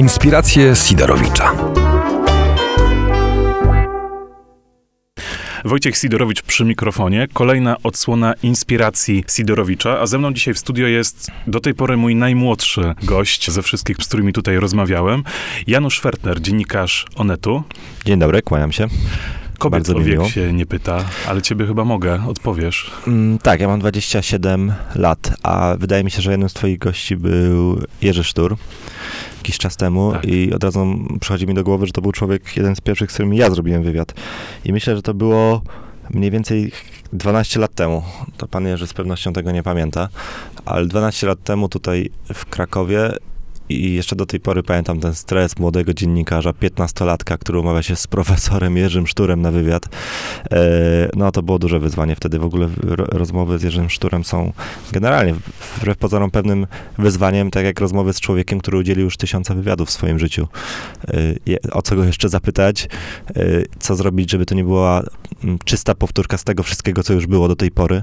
[0.00, 1.52] Inspiracje Sidorowicza.
[5.64, 7.28] Wojciech Sidorowicz przy mikrofonie.
[7.32, 12.16] Kolejna odsłona inspiracji Sidorowicza, a ze mną dzisiaj w studio jest do tej pory mój
[12.16, 15.24] najmłodszy gość ze wszystkich, z którymi tutaj rozmawiałem.
[15.66, 17.62] Janusz Fertner, dziennikarz Onetu.
[18.04, 18.86] Dzień dobry, kłaniam się.
[19.58, 22.90] Kobiet Bardzo o mi wiek się nie pyta, ale ciebie chyba mogę, odpowiesz.
[23.06, 27.16] Mm, tak, ja mam 27 lat, a wydaje mi się, że jednym z twoich gości
[27.16, 28.56] był Jerzy Sztur
[29.40, 30.24] jakiś czas temu Tak.
[30.24, 30.86] i od razu
[31.20, 33.82] przychodzi mi do głowy, że to był człowiek, jeden z pierwszych, z którymi ja zrobiłem
[33.82, 34.14] wywiad.
[34.64, 35.62] I myślę, że to było
[36.10, 36.72] mniej więcej
[37.12, 38.02] 12 lat temu.
[38.36, 40.08] To pan Jerzy z pewnością tego nie pamięta,
[40.64, 43.10] ale 12 lat temu tutaj w Krakowie
[43.70, 48.06] i jeszcze do tej pory pamiętam ten stres młodego dziennikarza, 15-latka, który umawia się z
[48.06, 49.88] profesorem Jerzym Szturem na wywiad.
[50.50, 50.58] E,
[51.16, 52.16] no to było duże wyzwanie.
[52.16, 54.52] Wtedy w ogóle ro- rozmowy z Jerzym Szturem są
[54.92, 55.34] generalnie
[55.76, 56.66] wbrew pozorom pewnym
[56.98, 60.48] wyzwaniem, tak jak rozmowy z człowiekiem, który udzielił już tysiąca wywiadów w swoim życiu.
[61.08, 62.88] E, o co go jeszcze zapytać,
[63.36, 63.42] e,
[63.78, 65.02] co zrobić, żeby to nie była
[65.44, 68.02] mm, czysta powtórka z tego wszystkiego, co już było do tej pory.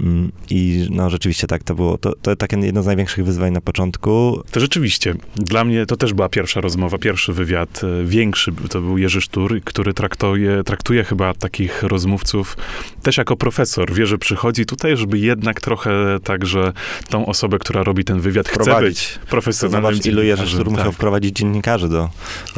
[0.00, 3.60] Mm, I no rzeczywiście tak, to było to, to takie jedno z największych wyzwań na
[3.60, 4.42] początku.
[4.50, 8.98] To rzeczywiście, dla mnie to też była pierwsza rozmowa, pierwszy wywiad, e, większy, to był
[8.98, 12.56] Jerzy Sztur, który traktuje, traktuje chyba takich rozmówców
[13.02, 13.94] też jako profesor.
[13.94, 16.72] Wie, że przychodzi tutaj, żeby jednak trochę także
[17.08, 19.18] tą osobę, która robi ten wywiad, chce Prowadzić.
[19.18, 20.94] być profesjonalnym zobacz, ilu Jerzy Sztur musiał tak.
[20.94, 22.10] wprowadzić dziennikarzy do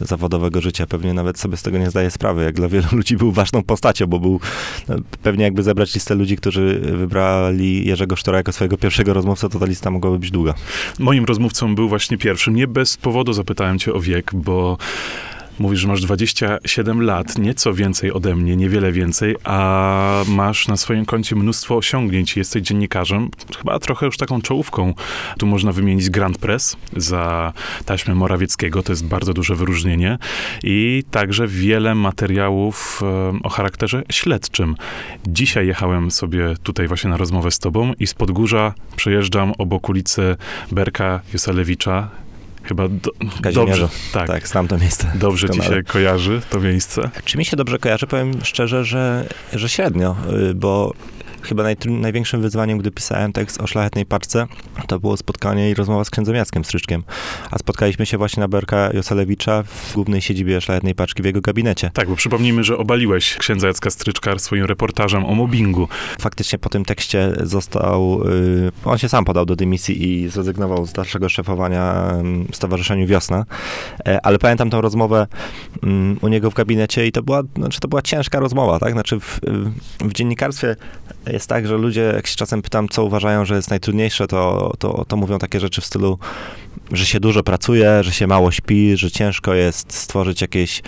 [0.03, 0.87] zawodowego życia.
[0.87, 4.07] Pewnie nawet sobie z tego nie zdaje sprawy, jak dla wielu ludzi był ważną postacią,
[4.07, 4.41] bo był
[4.89, 7.30] no, pewnie jakby zebrać listę ludzi, którzy wybrali
[7.85, 10.55] Jerzego Sztura jako swojego pierwszego rozmówcę, to ta lista mogłaby być długa.
[10.99, 12.57] Moim rozmówcą był właśnie pierwszym.
[12.57, 14.79] Nie bez powodu zapytałem cię o wiek, bo
[15.61, 21.05] mówisz, że masz 27 lat, nieco więcej ode mnie, niewiele więcej, a masz na swoim
[21.05, 22.37] koncie mnóstwo osiągnięć.
[22.37, 24.95] Jesteś dziennikarzem, chyba trochę już taką czołówką.
[25.39, 27.53] Tu można wymienić Grand Press za
[27.85, 30.19] taśmę Morawieckiego, to jest bardzo duże wyróżnienie
[30.63, 34.77] i także wiele materiałów e, o charakterze śledczym.
[35.27, 40.37] Dzisiaj jechałem sobie tutaj właśnie na rozmowę z tobą i z Podgórza przejeżdżam obok ulicy
[40.73, 42.09] Berka Joselewicza.
[42.71, 43.11] Chyba do,
[43.53, 45.13] dobrze, tak, Tak, znam to miejsce.
[45.15, 47.11] dobrze ci się kojarzy to miejsce.
[47.25, 48.07] Czy mi się dobrze kojarzy?
[48.07, 50.17] Powiem szczerze, że, że średnio,
[50.51, 50.93] y, bo
[51.43, 54.47] chyba najtru- największym wyzwaniem, gdy pisałem tekst o szlachetnej paczce,
[54.87, 57.03] to było spotkanie i rozmowa z księdzem Jackiem Stryczkiem.
[57.51, 61.91] A spotkaliśmy się właśnie na Berka Joselewicza w głównej siedzibie szlachetnej paczki w jego gabinecie.
[61.95, 65.89] Tak, bo przypomnijmy, że obaliłeś księdza Jacka Stryczka swoim reportażem o mobbingu.
[66.21, 70.93] Faktycznie po tym tekście został, y, on się sam podał do dymisji i zrezygnował z
[70.93, 73.45] dalszego szefowania ym, Stowarzyszeniu Wiosna,
[74.07, 75.27] E, ale pamiętam tę rozmowę
[75.85, 78.93] ym, u niego w gabinecie i to była, znaczy to była ciężka rozmowa, tak?
[78.93, 79.39] Znaczy w,
[80.03, 80.77] y, w dziennikarstwie
[81.27, 85.05] jest tak, że ludzie, jak się czasem pytam, co uważają, że jest najtrudniejsze, to, to,
[85.09, 86.19] to mówią takie rzeczy w stylu,
[86.93, 90.83] że się dużo pracuje, że się mało śpi, że ciężko jest stworzyć jakieś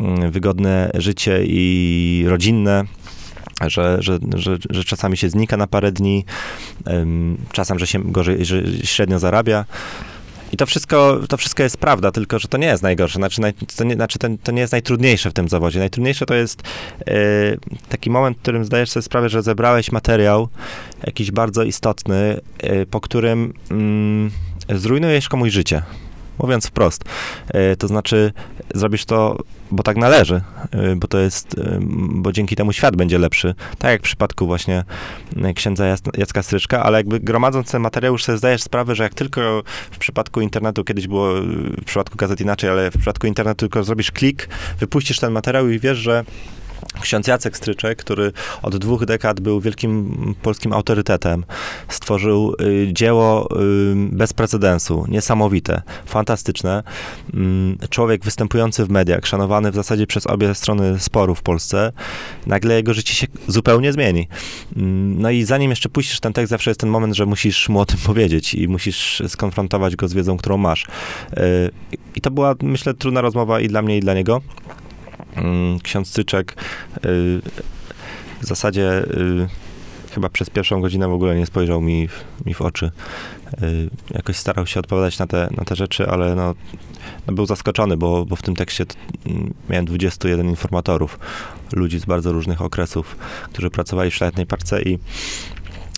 [0.00, 2.84] mm, wygodne życie i rodzinne
[3.66, 6.24] że, że, że, że czasami się znika na parę dni,
[6.84, 9.64] em, czasem, że się gorzej, że średnio zarabia.
[10.52, 13.16] I to wszystko, to wszystko jest prawda, tylko że to nie jest najgorsze.
[13.16, 15.78] Znaczy, naj, to, nie, znaczy to, to nie jest najtrudniejsze w tym zawodzie.
[15.78, 16.62] Najtrudniejsze to jest
[17.06, 17.14] e,
[17.88, 20.48] taki moment, w którym zdajesz sobie sprawę, że zebrałeś materiał
[21.06, 24.30] jakiś bardzo istotny, e, po którym mm,
[24.74, 25.82] zrujnujesz komuś życie.
[26.38, 27.04] Mówiąc wprost.
[27.48, 28.32] E, to znaczy,
[28.74, 29.38] zrobisz to,
[29.70, 31.78] bo tak należy, e, bo to jest, e,
[32.10, 33.54] bo dzięki temu świat będzie lepszy.
[33.78, 34.84] Tak jak w przypadku właśnie
[35.54, 39.14] księdza Jac- Jacka Stryczka, ale jakby gromadząc ten materiał już sobie zdajesz sprawę, że jak
[39.14, 41.34] tylko w przypadku internetu, kiedyś było
[41.80, 44.48] w przypadku gazet inaczej, ale w przypadku internetu tylko zrobisz klik,
[44.80, 46.24] wypuścisz ten materiał i wiesz, że
[47.00, 51.44] Ksiądz Jacek Stryczek, który od dwóch dekad był wielkim polskim autorytetem,
[51.88, 56.82] stworzył y, dzieło y, bez precedensu, niesamowite, fantastyczne.
[57.34, 61.92] Mm, człowiek występujący w mediach, szanowany w zasadzie przez obie strony sporu w Polsce,
[62.46, 64.28] nagle jego życie się zupełnie zmieni.
[64.76, 67.80] Mm, no i zanim jeszcze puścisz ten tekst, zawsze jest ten moment, że musisz mu
[67.80, 70.84] o tym powiedzieć i musisz skonfrontować go z wiedzą, którą masz.
[70.84, 71.70] Y,
[72.14, 74.42] I to była, myślę, trudna rozmowa i dla mnie, i dla niego.
[75.36, 76.52] Mm, Ksiądz Cyczek
[76.96, 77.40] y,
[78.42, 79.48] w zasadzie y,
[80.10, 82.90] chyba przez pierwszą godzinę w ogóle nie spojrzał mi w, mi w oczy.
[83.62, 86.54] Y, Jakoś starał się odpowiadać na te, na te rzeczy, ale no,
[87.26, 88.84] no był zaskoczony, bo, bo w tym tekście
[89.26, 91.18] mm, miałem 21 informatorów,
[91.72, 93.16] ludzi z bardzo różnych okresów,
[93.52, 94.98] którzy pracowali w szlachetnej parce i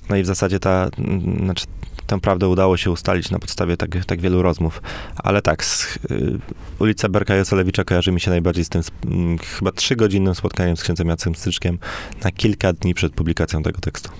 [0.08, 1.66] no i w zasadzie ta, mm, znaczy
[2.08, 4.82] tę prawdę udało się ustalić na podstawie tak, tak wielu rozmów.
[5.16, 6.38] Ale tak, z, y,
[6.78, 10.82] ulica Berka Jocelewicza kojarzy mi się najbardziej z tym z, mm, chyba trzygodzinnym spotkaniem z
[10.82, 11.78] księdzem Jacem Stryczkiem
[12.24, 14.10] na kilka dni przed publikacją tego tekstu.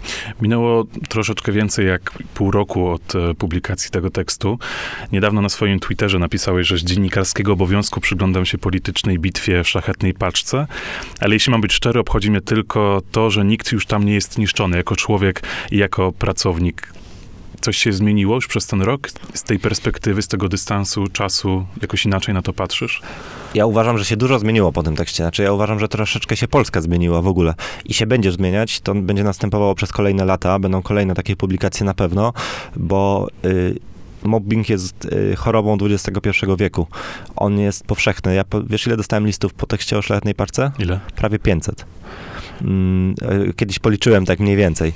[0.41, 4.59] Minęło troszeczkę więcej jak pół roku od e, publikacji tego tekstu.
[5.13, 10.15] Niedawno na swoim Twitterze napisałeś, że z dziennikarskiego obowiązku przyglądam się politycznej bitwie w szlachetnej
[10.15, 10.67] paczce,
[11.21, 14.39] ale jeśli mam być szczery, obchodzi mnie tylko to, że nikt już tam nie jest
[14.39, 16.98] niszczony jako człowiek i jako pracownik.
[17.61, 19.11] Coś się zmieniło już przez ten rok?
[19.35, 23.03] Z tej perspektywy, z tego dystansu, czasu, jakoś inaczej na to patrzysz?
[23.55, 25.23] Ja uważam, że się dużo zmieniło po tym tekście.
[25.23, 28.81] Znaczy, ja uważam, że troszeczkę się Polska zmieniła w ogóle i się będzie zmieniać.
[28.81, 30.59] To będzie następowało przez kolejne lata.
[30.59, 32.33] Będą kolejne takie publikacje na pewno,
[32.77, 33.29] bo.
[33.45, 33.79] Y,
[34.23, 36.87] mobbing jest y, chorobą XXI wieku.
[37.37, 38.35] On jest powszechny.
[38.35, 40.71] Ja, wiesz, ile dostałem listów po tekście o szlachetnej parce?
[40.79, 41.01] Ile?
[41.17, 41.85] Prawie 500.
[42.63, 44.93] Mm, e, Kiedyś policzyłem tak mniej więcej,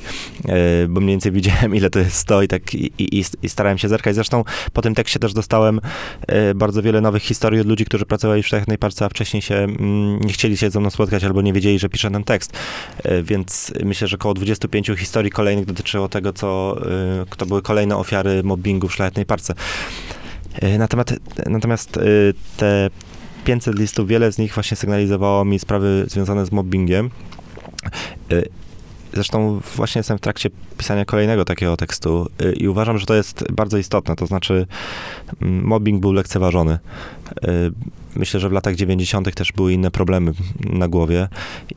[0.49, 3.79] e, bo mniej więcej widziałem, ile to jest 100 i tak i, i, i starałem
[3.79, 4.15] się zerkać.
[4.15, 5.81] Zresztą po tym tekście też dostałem
[6.27, 9.55] e, bardzo wiele nowych historii od ludzi, którzy pracowali w Szlachetnej Parce, a wcześniej się
[9.55, 12.53] mm, nie chcieli się ze mną spotkać albo nie wiedzieli, że piszę ten tekst.
[13.23, 16.81] Więc myślę, że około 25 historii kolejnych dotyczyło tego, co,
[17.31, 19.55] kto były kolejne ofiary mobbingu w Szlachetnej Parce.
[20.79, 21.15] Natomiast,
[21.47, 21.99] natomiast
[22.57, 22.91] te
[23.45, 27.11] 500 listów, wiele z nich właśnie sygnalizowało mi sprawy związane z mobbingiem.
[28.33, 28.49] Y,
[29.13, 33.45] zresztą właśnie jestem w trakcie pisania kolejnego takiego tekstu y, i uważam, że to jest
[33.53, 34.17] bardzo istotne.
[34.17, 34.67] To znaczy,
[35.43, 36.79] mm, mobbing był lekceważony.
[37.45, 37.49] Y,
[38.17, 39.35] myślę, że w latach 90.
[39.35, 41.29] też były inne problemy na głowie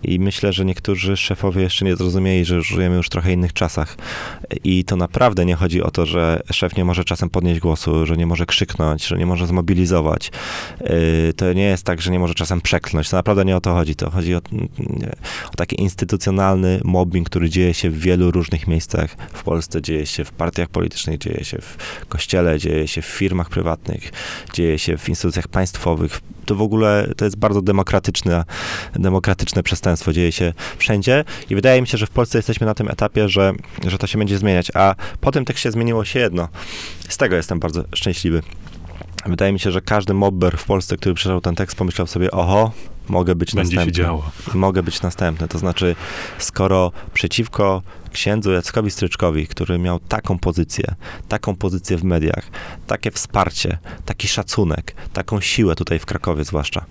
[0.04, 3.98] i myślę, że niektórzy szefowie jeszcze nie zrozumieli, że żyjemy już w trochę innych czasach.
[4.64, 8.18] I to naprawdę nie chodzi o to, że szef nie może czasem podnieść głosu, że
[8.18, 10.32] nie może krzyknąć, że nie może zmobilizować.
[11.30, 13.10] Y, to nie jest tak, że nie może czasem przeklnąć.
[13.10, 13.96] To naprawdę nie o to chodzi.
[13.96, 14.38] To chodzi o,
[15.54, 19.82] o taki instytucjonalny mobbing, który dzieje się w wielu różnych miejscach w Polsce.
[19.82, 21.78] Dzieje się w partiach politycznych, dzieje się w
[22.10, 24.12] kościele, dzieje się w firmach prywatnych,
[24.54, 28.44] dzieje się w instytucjach państwowych, to w ogóle to jest bardzo demokratyczne,
[28.96, 32.88] demokratyczne przestępstwo, dzieje się wszędzie i wydaje mi się, że w Polsce jesteśmy na tym
[32.88, 33.54] etapie, że,
[33.88, 36.48] że to się będzie zmieniać, a po tym tekście zmieniło się jedno.
[37.10, 38.42] Z tego jestem bardzo szczęśliwy.
[39.26, 42.72] Wydaje mi się, że każdy mobber w Polsce, który przeczytał ten tekst, pomyślał sobie, oho,
[43.10, 43.86] mogę być Będzie następny.
[43.86, 44.32] się działo.
[44.54, 45.48] Mogę być następny.
[45.48, 45.96] To znaczy,
[46.38, 47.82] skoro przeciwko
[48.16, 50.96] księdzu Jackowi Stryczkowi, który miał taką pozycję,
[51.28, 52.50] taką pozycję w mediach,
[52.88, 56.86] takie wsparcie, taki szacunek, taką siłę tutaj w Krakowie zwłaszcza,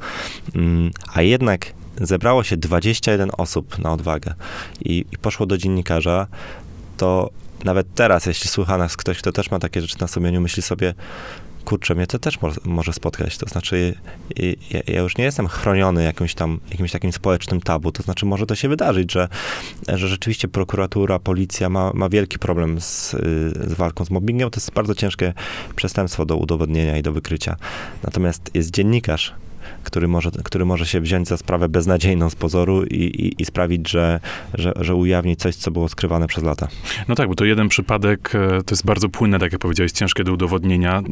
[0.54, 4.34] mm, a jednak zebrało się 21 osób na odwagę
[4.80, 6.26] i, i poszło do dziennikarza,
[6.96, 7.30] to
[7.64, 10.94] nawet teraz, jeśli słucha nas ktoś, kto też ma takie rzeczy na sumieniu, myśli sobie,
[11.64, 13.38] kurczę, mnie to też mo może spotkać.
[13.38, 13.94] To znaczy,
[14.70, 17.92] ja, ja, już nie jestem chroniony jakimś tam, jakimś takim społecznym tabu.
[17.92, 19.28] To znaczy, może to się wydarzyć, że,
[19.88, 23.10] że rzeczywiście prokuratura, policja ma, ma wielki problem z,
[23.66, 24.50] z walką z mobbingiem.
[24.50, 25.32] To jest bardzo ciężkie
[25.76, 27.56] przestępstwo do udowodnienia i do wykrycia.
[28.02, 29.34] Natomiast jest dziennikarz,
[29.84, 33.88] który może, który może się wziąć za sprawę beznadziejną z pozoru i, i, i sprawić,
[33.90, 34.20] że,
[34.54, 36.68] że, że ujawni coś, co było skrywane przez lata.
[37.08, 40.24] No tak, bo to jeden przypadek, e, to jest bardzo płynne, tak jak powiedziałeś, ciężkie
[40.24, 41.02] do udowodnienia.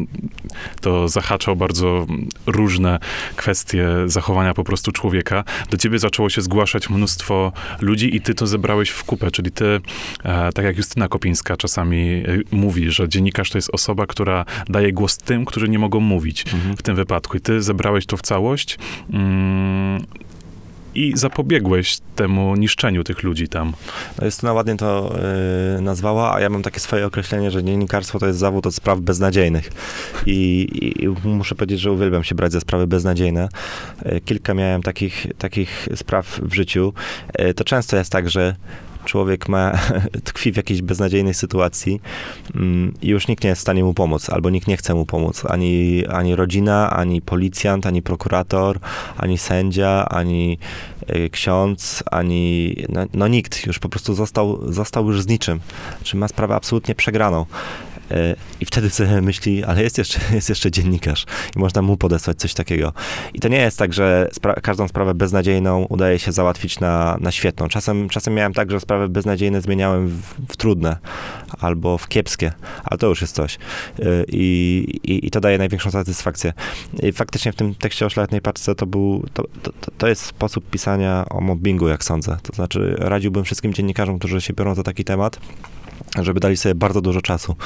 [0.80, 2.06] To zahaczał bardzo
[2.46, 2.98] różne
[3.36, 5.44] kwestie zachowania po prostu człowieka.
[5.70, 9.80] Do ciebie zaczęło się zgłaszać mnóstwo ludzi i ty to zebrałeś w kupę, czyli ty,
[10.24, 14.92] e, tak jak Justyna Kopińska czasami e, mówi, że dziennikarz to jest osoba, która daje
[14.92, 16.76] głos tym, którzy nie mogą mówić mhm.
[16.76, 17.36] w tym wypadku.
[17.36, 18.61] I ty zebrałeś to w całość
[19.12, 20.06] Mm,
[20.94, 23.72] i zapobiegłeś temu niszczeniu tych ludzi tam.
[24.18, 25.14] No Justyna ładnie to
[25.74, 29.00] yy, nazwała, a ja mam takie swoje określenie, że dziennikarstwo to jest zawód od spraw
[29.00, 29.70] beznadziejnych.
[30.26, 33.48] I, i, i muszę powiedzieć, że uwielbiam się brać za sprawy beznadziejne.
[34.04, 36.92] Yy, kilka miałem takich, takich spraw w życiu.
[37.38, 38.56] Yy, to często jest tak, że
[39.04, 39.72] człowiek ma,
[40.24, 42.00] tkwi w jakiejś beznadziejnej sytuacji
[42.54, 45.06] mm, i już nikt nie jest w stanie mu pomóc, albo nikt nie chce mu
[45.06, 45.42] pomóc.
[45.48, 48.78] Ani, ani rodzina, ani policjant, ani prokurator,
[49.16, 50.58] ani sędzia, ani
[51.10, 55.60] y, ksiądz, ani no, no, nikt już po prostu został, został już z niczym.
[56.02, 57.46] Czy ma sprawę absolutnie przegraną.
[58.60, 62.54] I wtedy sobie myśli, ale jest jeszcze, jest jeszcze dziennikarz i można mu podesłać coś
[62.54, 62.92] takiego.
[63.34, 67.30] I to nie jest tak, że spra każdą sprawę beznadziejną udaje się załatwić na, na
[67.30, 67.68] świetną.
[67.68, 70.96] Czasem, czasem miałem tak, że sprawy beznadziejne zmieniałem w, w trudne
[71.60, 72.52] albo w kiepskie,
[72.84, 73.58] ale to już jest coś.
[73.98, 76.52] E, I, i, i to daje największą satysfakcję.
[77.02, 80.70] I faktycznie w tym tekście o szlachetnej paczce to był, to, to, to jest sposób
[80.70, 82.36] pisania o mobbingu, jak sądzę.
[82.42, 85.40] To znaczy radziłbym wszystkim dziennikarzom, którzy się biorą za taki temat,
[86.22, 87.56] żeby dali sobie bardzo dużo czasu.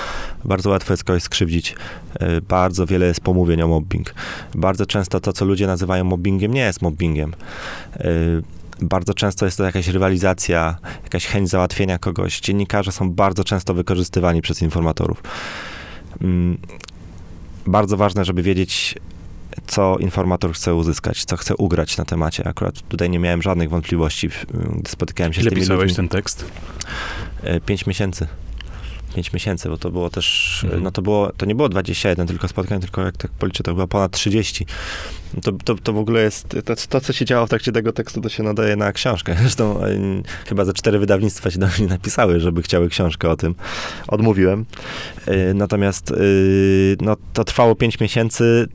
[0.45, 1.75] Bardzo łatwo jest kogoś skrzywdzić.
[2.21, 4.15] E, bardzo wiele jest pomówień o mobbing.
[4.55, 7.35] Bardzo często to, co ludzie nazywają mobbingiem, nie jest mobbingiem.
[7.95, 8.09] E,
[8.81, 12.41] bardzo często jest to jakaś rywalizacja, jakaś chęć załatwienia kogoś.
[12.41, 15.23] Dziennikarze są bardzo często wykorzystywani przez informatorów.
[16.21, 16.59] Mm,
[17.67, 18.95] bardzo ważne, żeby wiedzieć,
[19.67, 22.47] co informator chce uzyskać, co chce ugrać na temacie.
[22.49, 24.29] Akurat tutaj nie miałem żadnych wątpliwości,
[24.79, 25.97] gdy spotykałem się Ile z tymi pisałeś ludźmi.
[25.97, 26.45] ten tekst?
[27.43, 28.27] E, Pięć miesięcy.
[29.15, 30.83] Pięć miesięcy, bo to było też, Mhm.
[30.83, 33.87] no to było, to nie było 21 tylko spotkań, tylko jak tak policzę, to chyba
[33.87, 34.67] ponad 30.
[35.35, 37.93] No To, to, to w ogóle jest, to, to co się działo w trakcie tego
[37.93, 39.37] tekstu, to się nadaje na książkę.
[39.41, 39.89] Zresztą e,
[40.47, 43.55] chyba ze cztery wydawnictwa się do mnie napisały, żeby chciały książkę o tym.
[44.09, 44.65] Odmówiłem.
[45.27, 46.15] E, Natomiast e,
[47.01, 48.67] no, to trwało 5 miesięcy.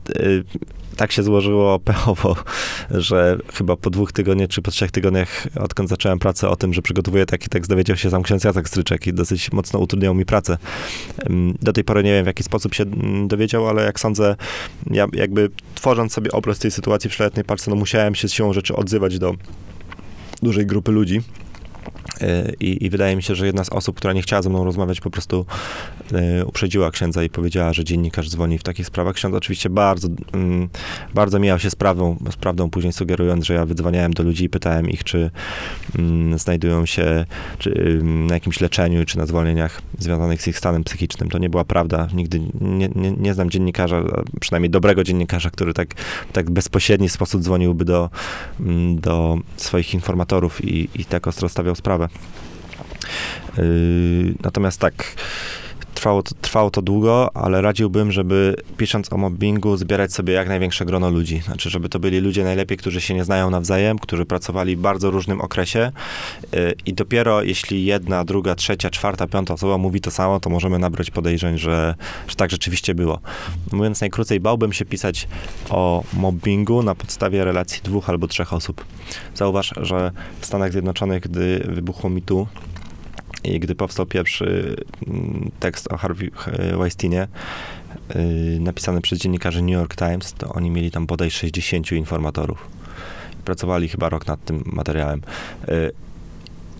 [0.92, 2.36] E, Tak się złożyło pechowo,
[2.90, 6.82] że chyba po dwóch tygodniach, czy po trzech tygodniach, odkąd zacząłem pracę o tym, że
[6.82, 10.58] przygotowuję taki tekst, dowiedział się sam ksiądz Jacek Stryczek i dosyć mocno utrudniał mi pracę.
[11.62, 14.36] Do tej pory nie wiem, w jaki sposób się mm, dowiedział, ale jak sądzę,
[14.90, 18.52] ja jakby tworząc sobie obraz tej sytuacji w szlachetnej parce, no musiałem się z siłą
[18.52, 19.34] rzeczy odzywać do
[20.42, 21.20] dużej grupy ludzi.
[22.20, 24.64] Yy, I, I wydaje mi się, że jedna z osób, która nie chciała ze mną
[24.64, 25.46] rozmawiać, po prostu
[26.46, 29.14] uprzedziła księdza i powiedziała, że dziennikarz dzwoni w takich sprawach.
[29.14, 30.68] Ksiądz oczywiście bardzo, mm,
[31.14, 34.48] bardzo mijał się z prawdą, z prawdą, później sugerując, że ja wydzwaniałem do ludzi i
[34.48, 35.30] pytałem ich, czy
[35.98, 37.24] mm, znajdują się
[37.58, 41.30] czy, ym, na jakimś leczeniu, czy na zwolnieniach związanych z ich stanem psychicznym.
[41.30, 42.08] To nie była prawda.
[42.14, 44.02] Nigdy nie, nie, nie znam dziennikarza,
[44.40, 45.94] przynajmniej dobrego dziennikarza, który tak,
[46.32, 48.10] tak bezpośredni sposób dzwoniłby do,
[48.60, 52.08] mm, do swoich informatorów i, i tak ostro stawiał sprawę.
[53.58, 55.04] Yy, natomiast tak,
[56.02, 60.84] trwało to, trwało to długo, ale radziłbym, żeby pisząc o mobbingu zbierać sobie jak największe
[60.84, 61.40] grono ludzi.
[61.40, 65.10] Znaczy, żeby to byli ludzie najlepiej, którzy się nie znają nawzajem, którzy pracowali w bardzo
[65.10, 65.92] różnym okresie
[66.52, 70.78] yy, i dopiero jeśli jedna, druga, trzecia, czwarta, piąta osoba mówi to samo, to możemy
[70.78, 71.94] nabrać podejrzeń, że,
[72.28, 73.18] że tak rzeczywiście było.
[73.72, 75.28] Mówiąc najkrócej, bałbym się pisać
[75.70, 78.84] o mobbingu na podstawie relacji dwóch albo trzech osób.
[79.34, 82.46] Zauważ, że w Stanach Zjednoczonych, gdy wybuchło MeToo,
[83.44, 86.30] i gdy powstał pierwszy mm, tekst o Harvey
[86.78, 87.28] Weinsteinie,
[88.16, 92.68] y, napisany przez dziennikarzy New York Times, to oni mieli tam bodaj 60 informatorów.
[93.44, 95.22] Pracowali chyba rok nad tym materiałem.
[95.68, 95.92] Y,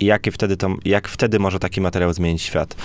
[0.00, 2.76] jakie wtedy to, jak wtedy może taki materiał zmienić świat?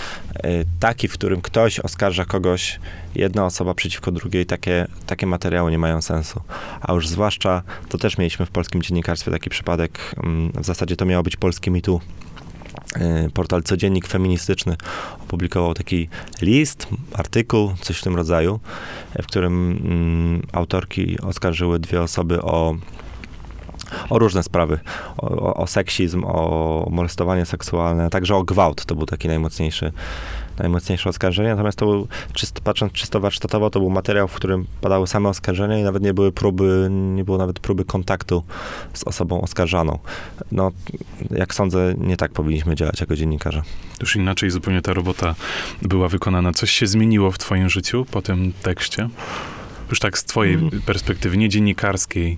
[0.46, 2.80] Y, Taki, w którym ktoś oskarża kogoś,
[3.16, 6.42] jedna osoba przeciwko drugiej, takie, takie materiały nie mają sensu.
[6.82, 11.06] A już zwłaszcza, to też mieliśmy w polskim dziennikarstwie taki przypadek, mm, w zasadzie to
[11.06, 12.02] miało być polskie Y,
[13.34, 14.76] portal Codziennik Feministyczny
[15.24, 16.10] opublikował taki
[16.42, 18.60] list, artykuł, coś w tym rodzaju,
[19.24, 22.76] w którym mm, autorki oskarżyły dwie osoby o
[24.10, 24.80] o różne sprawy,
[25.18, 28.86] o, o, seksizm, o molestowanie seksualne, także o gwałt.
[28.86, 29.92] To był taki najmocniejszy,
[30.60, 31.50] najmocniejsze oskarżenie.
[31.50, 35.80] Natomiast to był, czysto, patrząc czysto warsztatowo, to był materiał, w którym padały same oskarżenia
[35.80, 38.44] i nawet nie były próby, nie było nawet próby kontaktu
[38.94, 40.00] z osobą oskarżaną.
[40.52, 40.72] No,
[41.32, 43.62] jak sądzę, nie tak powinniśmy działać jako dziennikarze.
[44.02, 45.36] Już inaczej zupełnie ta robota
[45.82, 46.54] była wykonana.
[46.54, 49.10] Coś się zmieniło w twoim życiu po tym tekście?
[49.90, 50.82] Już tak z twojej Mm.
[50.86, 52.38] perspektywy, nie dziennikarskiej.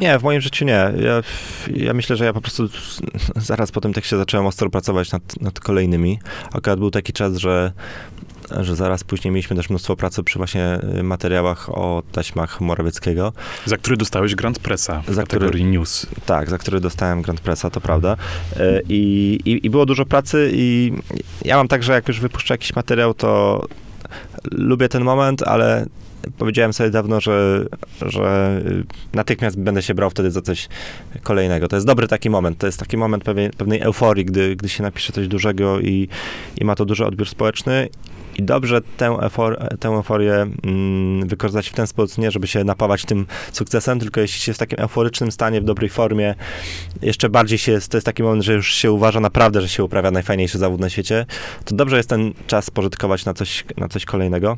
[0.00, 0.92] Nie, w moim życiu nie.
[0.98, 1.22] Ja,
[1.76, 2.68] ja myślę, że ja po prostu
[3.36, 6.18] zaraz po tym tekście zacząłem ostro pracować nad, nad kolejnymi.
[6.52, 7.72] Akurat był taki czas, że,
[8.60, 13.32] że zaraz później mieliśmy też mnóstwo pracy przy właśnie y, materiałach o taśmach Morawieckiego.
[13.64, 16.06] Za który dostałeś Grand Pressa w Za kategorii News.
[16.26, 18.16] Tak, za który dostałem Grand Pressa, to prawda.
[18.56, 20.92] E, I, i, I było dużo pracy i
[21.44, 23.62] ja mam tak, że jak już wypuszczę jakiś materiał, to
[24.52, 25.86] lubię ten moment, ale
[26.38, 27.66] powiedziałem sobie dawno, że,
[28.06, 30.68] że y, natychmiast będę się brał wtedy za coś
[31.22, 31.68] kolejnego.
[31.68, 32.58] To jest dobry taki moment.
[32.58, 36.08] To jest taki moment pewnej, pewnej euforii, gdy, gdy się napisze coś dużego i,
[36.60, 37.88] i ma to duży odbiór społeczny.
[38.38, 43.04] I dobrze tę, efor, tę euforię mm, wykorzystać w ten sposób, nie żeby się napawać
[43.04, 46.34] tym sukcesem, tylko jeśli się w takim euforycznym stanie, w dobrej formie,
[47.02, 50.10] jeszcze bardziej się, to jest taki moment, że już się uważa naprawdę, że się uprawia
[50.10, 51.26] najfajniejszy zawód na świecie,
[51.64, 54.56] to dobrze jest ten czas spożytkować na coś, na coś kolejnego.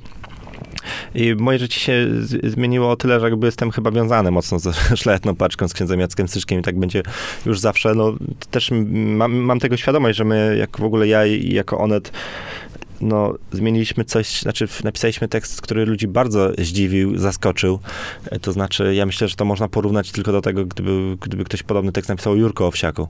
[1.14, 2.06] I moje życie się
[2.44, 6.28] zmieniło o tyle, że jakby jestem chyba wiązany mocno ze szlachetną paczką z księdzem Jackiem
[6.28, 7.02] Styczkiem i tak będzie
[7.46, 7.94] już zawsze.
[7.94, 8.12] No,
[8.50, 12.12] też mam, mam tego świadomość, że my, jak w ogóle ja i jako Onet,
[13.00, 17.78] no, zmieniliśmy coś, znaczy napisaliśmy tekst, który ludzi bardzo zdziwił, zaskoczył.
[18.30, 21.62] E, To znaczy, ja myślę, że to można porównać tylko do tego, gdyby, gdyby ktoś
[21.62, 23.08] podobny tekst napisał o Jurko Owsiaku.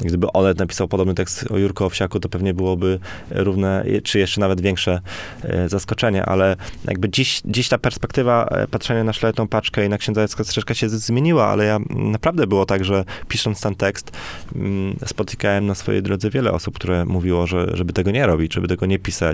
[0.00, 2.98] Gdyby Onet napisał podobny tekst o Jurko Owsiaku, to pewnie byłoby
[3.30, 5.00] równe, czy jeszcze nawet większe
[5.42, 9.98] e, zaskoczenie, ale jakby dziś, dziś ta perspektywa e, patrzenia na szlachetną paczkę i na
[9.98, 14.12] księdza Jacka Strzeszka się zmieniła, ale ja mm, naprawdę było tak, że pisząc ten tekst,
[14.54, 18.68] mm, spotykałem na swojej drodze wiele osób, które mówiło, że, żeby tego nie robić, żeby
[18.68, 19.25] tego nie pisać,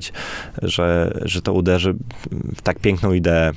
[0.62, 1.94] że, że to uderzy
[2.56, 3.52] w tak piękną ideę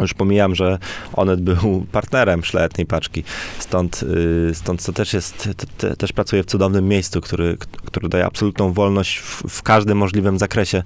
[0.00, 0.78] Już pomijam, że
[1.12, 3.24] Onet był partnerem szlachetnej paczki,
[3.58, 4.02] stąd,
[4.50, 5.48] y, stąd to też jest,
[5.78, 10.38] te, też pracuje w cudownym miejscu, który, który daje absolutną wolność w, w każdym możliwym
[10.38, 10.82] zakresie.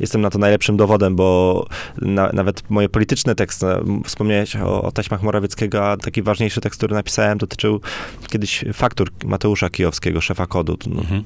[0.00, 1.66] Jestem na to najlepszym dowodem, bo
[1.96, 3.66] na, nawet moje polityczne teksty,
[4.04, 7.80] wspomniałeś o, o taśmach Morawieckiego, a taki ważniejszy tekst, który napisałem, dotyczył
[8.28, 10.78] kiedyś faktur Mateusza Kijowskiego, szefa kodu.
[10.86, 11.24] No, Mhm.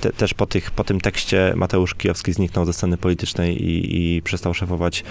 [0.00, 4.22] te, też po, tych, po tym tekście Mateusz Kijowski zniknął ze sceny politycznej i, i
[4.22, 5.04] przestał szefować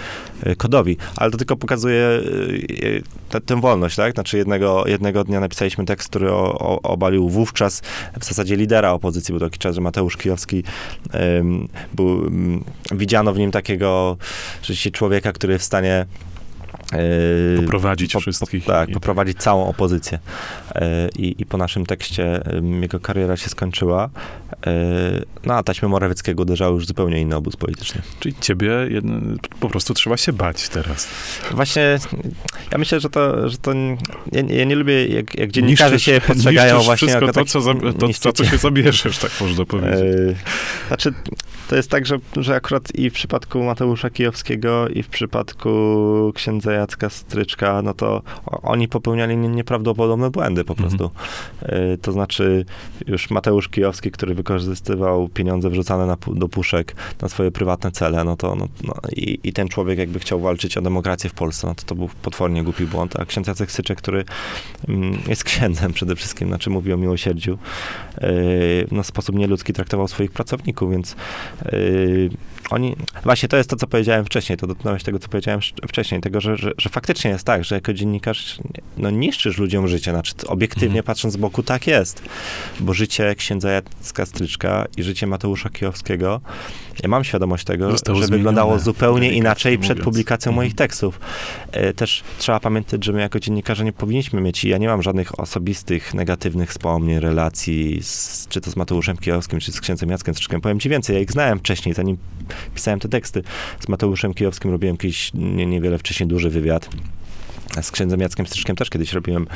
[0.46, 0.96] y, kodowi.
[1.16, 4.12] Ale to tylko pokazuje y, te- tę wolność, tak?
[4.12, 7.82] Znaczy jednego, jednego dnia napisaliśmy tekst, który o, o, obalił wówczas
[8.20, 9.32] w zasadzie lidera opozycji.
[9.32, 10.62] Był taki czas, że Mateusz Kijowski
[11.38, 14.16] ym, był, ym, widziano w nim takiego
[14.62, 16.06] rzeczywiście człowieka, który w stanie
[17.60, 18.64] Poprowadzić po- wszystkich.
[18.64, 20.18] Po, tak, poprowadzić całą opozycję.
[20.74, 24.10] E, I, I po naszym tekście em, jego kariera się skończyła.
[25.44, 28.02] No a taśmy Morawieckiego uderzały już zupełnie inny obóz polityczny.
[28.20, 29.20] Czyli ciebie jedno,
[29.60, 31.08] po prostu trzeba się bać teraz.
[31.50, 31.98] Właśnie,
[32.72, 33.72] ja myślę, że to, że to
[34.32, 37.60] ja, ja nie lubię, jak, jak dziennikarze Niszczysz- się postrzegają właśnie wszystko jako to, co,
[37.60, 40.36] za, taki- to, za co się zabierzesz, tak można powiedzieć.
[40.88, 41.12] Znaczy,
[41.68, 46.72] to jest tak, że, że akurat i w przypadku Mateusza Kijowskiego, i w przypadku księdza
[46.76, 48.22] Jacka Stryczka, no to
[48.62, 50.88] oni popełniali nie- nieprawdopodobne błędy po Mhm.
[50.88, 51.10] prostu.
[51.62, 52.64] E, To znaczy,
[53.06, 58.36] już Mateusz Kijowski, który wykorzystywał pieniądze wrzucane na, do puszek na swoje prywatne cele, no
[58.36, 61.74] to no, no, i, i ten człowiek jakby chciał walczyć o demokrację w Polsce, no
[61.74, 63.16] to to był potwornie głupi błąd.
[63.20, 64.24] A ksiądz Jacek Stryczek, który
[64.88, 67.58] mm, jest księdzem przede wszystkim, znaczy mówi o miłosierdziu,
[68.18, 68.28] e,
[68.90, 71.16] no, w sposób nieludzki traktował swoich pracowników, więc
[71.72, 72.30] yy,
[72.70, 76.40] oni, właśnie to jest to, co powiedziałem wcześniej, to dotknąłeś tego, co powiedziałem wcześniej, tego,
[76.40, 78.58] że, że, że faktycznie jest tak, że jako dziennikarz
[78.98, 81.04] no, niszczysz ludziom życie, znaczy obiektywnie Mhm.
[81.04, 82.22] patrząc z boku tak jest,
[82.80, 86.40] bo życie księdza Jacka Stryczka i życie Mateusza Kijowskiego,
[87.02, 90.04] ja mam świadomość tego, Zostało że wyglądało zupełnie inaczej przed mówiąc.
[90.04, 90.56] publikacją Mhm.
[90.64, 91.20] moich tekstów.
[91.72, 95.02] E, Też trzeba pamiętać, że my jako dziennikarze nie powinniśmy mieć, i ja nie mam
[95.02, 100.34] żadnych osobistych, negatywnych wspomnień, relacji, z, czy to z Mateuszem Kijowskim, czy z księdzem Jackiem
[100.34, 100.60] Stryczkiem.
[100.60, 102.16] Powiem ci więcej, ja ich znałem wcześniej, zanim
[102.74, 103.42] pisałem te teksty.
[103.80, 106.88] Z Mateuszem Kijowskim robiłem kiedyś nie, niewiele wcześniej duży wywiad.
[107.82, 109.46] Z księdzem Jackiem Stryczkiem też kiedyś robiłem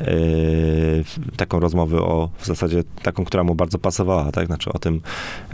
[0.00, 0.06] e,
[1.36, 4.46] taką rozmowę o, w zasadzie taką, która mu bardzo pasowała, tak?
[4.46, 5.00] Znaczy o tym,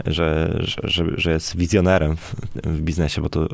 [0.05, 3.47] że, że, że, jest wizjonerem w, w biznesie, bo to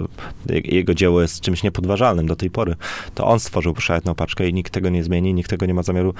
[0.50, 2.76] je- jego dzieło jest czymś niepodważalnym do tej pory.
[3.16, 6.14] To on stworzył szlachetną paczkę i nikt tego nie zmieni, nikt tego nie ma zamiaru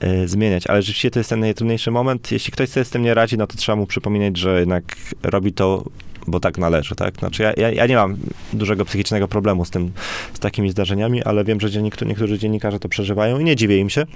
[0.00, 0.66] e, zmieniać.
[0.66, 2.32] Ale rzeczywiście to jest ten najtrudniejszy moment.
[2.32, 5.52] Jeśli ktoś sobie z tym nie radzi, no to trzeba mu przypominać, że jednak robi
[5.52, 5.84] to
[6.26, 7.16] bo tak należy, tak?
[7.18, 8.16] Znaczy ja, ja, ja nie mam
[8.52, 9.92] dużego psychicznego problemu z tym,
[10.34, 13.90] z takimi zdarzeniami, ale wiem, że dziennik, niektórzy dziennikarze to przeżywają i nie dziwię im
[13.90, 14.06] się,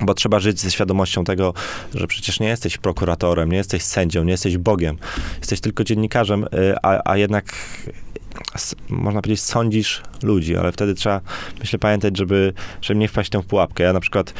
[0.00, 1.54] bo trzeba żyć ze świadomością tego,
[1.94, 4.98] że przecież nie jesteś prokuratorem, nie jesteś sędzią, nie jesteś Bogiem,
[5.38, 7.54] jesteś tylko dziennikarzem, y, a, a jednak
[8.88, 11.20] można powiedzieć, sądzisz ludzi, ale wtedy trzeba,
[11.60, 13.84] myślę, pamiętać, żeby, żeby nie wpaść w tę pułapkę.
[13.84, 14.34] Ja na przykład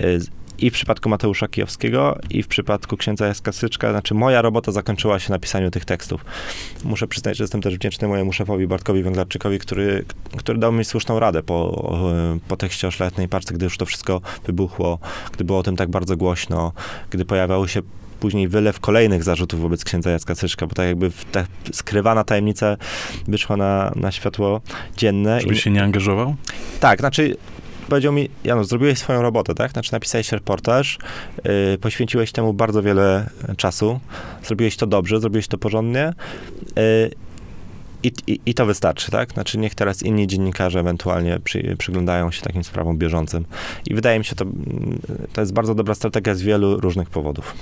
[0.00, 0.20] y,
[0.62, 5.18] i w przypadku Mateusza Kijowskiego, i w przypadku księdza Jaska Syczka, znaczy moja robota zakończyła
[5.18, 6.24] się na pisaniu tych tekstów.
[6.84, 10.04] Muszę przyznać, że jestem też wdzięczny mojemu szefowi Bartkowi Węglarczykowi, który,
[10.36, 11.92] który dał mi słuszną radę po,
[12.48, 14.98] po tekście o szlachetnej paczce, gdy już to wszystko wybuchło,
[15.32, 16.72] gdy było o tym tak bardzo głośno,
[17.10, 17.82] gdy pojawiały się
[18.20, 22.76] później wylew kolejnych zarzutów wobec księdza Jacka Syczka, bo tak jakby ta skrywana tajemnica
[23.28, 24.60] wyszła na, na światło
[24.96, 25.40] dzienne.
[25.40, 26.34] Żebyś się nie angażował?
[26.80, 27.36] Tak, znaczy
[27.92, 29.72] powiedział mi, Janusz, zrobiłeś swoją robotę, tak?
[29.72, 30.98] Znaczy napisałeś reportaż,
[31.44, 34.00] yy, poświęciłeś temu bardzo wiele czasu,
[34.44, 36.12] zrobiłeś to dobrze, zrobiłeś to porządnie
[36.76, 37.10] yy,
[38.02, 39.32] i, i, i to wystarczy, tak?
[39.32, 43.44] Znaczy niech teraz inni dziennikarze ewentualnie przy, przyglądają się takim sprawom bieżącym.
[43.86, 44.44] I wydaje mi się, to,
[45.32, 47.54] to jest bardzo dobra strategia z wielu różnych powodów.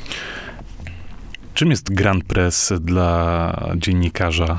[1.54, 4.58] Czym jest Grand Press dla dziennikarza?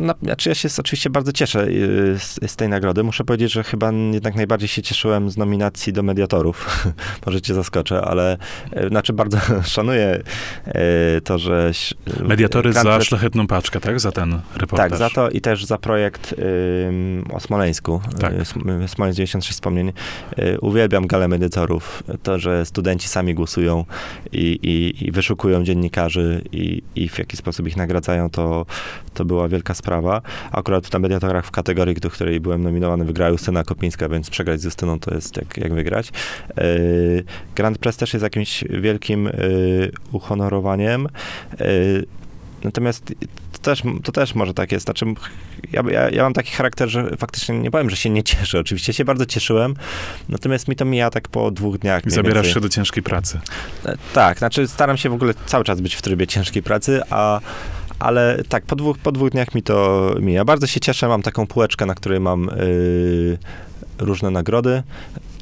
[0.00, 3.02] No, znaczy ja się oczywiście bardzo cieszę y, z, z tej nagrody.
[3.02, 6.86] Muszę powiedzieć, że chyba jednak najbardziej się cieszyłem z nominacji do mediatorów.
[7.26, 8.38] Może cię zaskoczę, ale
[8.84, 10.22] y, znaczy bardzo szanuję
[11.16, 11.70] y, to, że...
[12.20, 14.00] Mediatory Grand za szlachetną paczkę, tak?
[14.00, 14.90] Za ten reportaż.
[14.90, 16.34] Tak, za to i też za projekt
[16.88, 18.32] ym, o Smoleńsku, Tak.
[18.86, 19.92] Smoleńsk 96 wspomnień.
[20.60, 23.84] Uwielbiam galę mediatorów, to, że studenci sami głosują
[24.32, 28.66] i, i, i wyszukują dziennikarzy i, i w jaki sposób ich nagradzają, to,
[29.14, 30.22] to była wielka sprawa.
[30.52, 34.64] Akurat na mediatorach w kategorii, do której byłem nominowany, wygrała Justyna Kopińska, więc przegrać z
[34.64, 36.08] Justyną to jest jak, jak wygrać.
[36.60, 37.24] Y,
[37.56, 41.08] Grand Press też jest jakimś wielkim y, uhonorowaniem.
[41.60, 42.06] Y,
[42.64, 43.14] Natomiast
[43.52, 44.84] to też, to też może tak jest.
[44.84, 45.06] Znaczy,
[45.72, 48.58] ja, ja, ja mam taki charakter, że faktycznie nie powiem, że się nie cieszę.
[48.58, 49.74] Oczywiście się bardzo cieszyłem,
[50.28, 52.06] natomiast mi to mija tak po dwóch dniach.
[52.06, 52.54] I zabierasz więcej.
[52.54, 53.40] się do ciężkiej pracy.
[53.86, 57.40] E, Tak, znaczy staram się w ogóle cały czas być w trybie ciężkiej pracy, a,
[58.00, 60.44] ale tak, po dwóch, po dwóch dniach mi to mija.
[60.44, 63.38] Bardzo się cieszę, mam taką półeczkę, na której mam y,
[63.98, 64.82] różne nagrody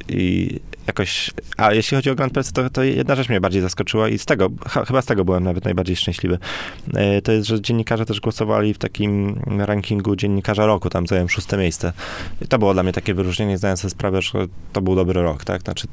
[0.08, 4.08] i jakoś, a jeśli chodzi o Grand Prix, to, to jedna rzecz mnie bardziej zaskoczyła
[4.08, 6.38] i z tego, ch chyba z tego byłem nawet najbardziej szczęśliwy.
[6.94, 11.56] E, to jest, że dziennikarze też głosowali w takim rankingu dziennikarza roku, tam zająłem szóste
[11.56, 11.92] miejsce.
[12.42, 15.44] I to było dla mnie takie wyróżnienie, zdając sobie sprawę, że to był dobry rok,
[15.44, 15.62] tak?
[15.62, 15.88] Znaczy,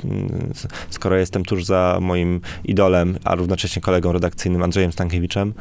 [0.90, 5.54] skoro jestem tuż za moim idolem, a równocześnie kolegą redakcyjnym Andrzejem Stankiewiczem,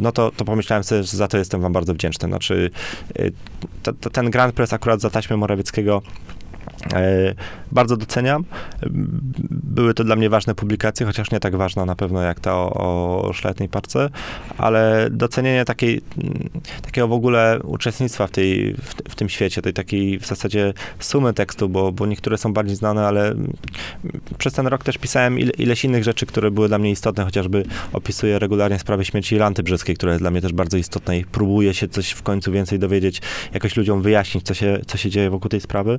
[0.00, 2.28] no to, to pomyślałem sobie, że za to jestem wam bardzo wdzięczny.
[2.28, 2.70] Znaczy,
[3.18, 3.30] e,
[4.12, 6.02] ten Grand Prix akurat za taśmę Morawieckiego
[7.72, 8.44] bardzo doceniam.
[9.50, 12.72] Były to dla mnie ważne publikacje, chociaż nie tak ważna na pewno jak ta o,
[13.28, 14.10] o szlachetnej parce,
[14.58, 16.00] ale docenienie takiej,
[16.82, 21.34] takiego w ogóle uczestnictwa w, tej, w, w, tym świecie, tej takiej w zasadzie sumy
[21.34, 23.34] tekstu, bo, bo niektóre są bardziej znane, ale
[24.38, 27.64] przez ten rok też pisałem ile, ileś innych rzeczy, które były dla mnie istotne, chociażby
[27.92, 31.74] opisuję regularnie sprawę śmierci Ilanty Brzeskiej, która jest dla mnie też bardzo istotna i próbuję
[31.74, 33.22] się coś w końcu więcej dowiedzieć,
[33.54, 35.98] jakoś ludziom wyjaśnić, co się, co się dzieje wokół tej sprawy.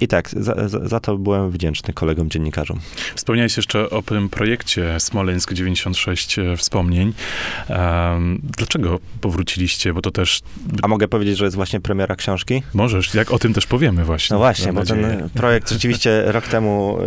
[0.00, 2.80] I tak, za, za, za, to byłem wdzięczny kolegom dziennikarzom.
[3.14, 7.12] Wspomniałeś jeszcze o tym projekcie Smoleńsk 96 e, wspomnień.
[7.68, 9.92] Um, dlaczego powróciliście?
[9.92, 10.40] Bo to też...
[10.82, 12.62] A mogę powiedzieć, że jest właśnie premiera książki?
[12.74, 14.34] Możesz, jak o tym też powiemy właśnie.
[14.34, 15.02] No właśnie, bo nadzieję.
[15.02, 16.98] ten projekt rzeczywiście rok temu,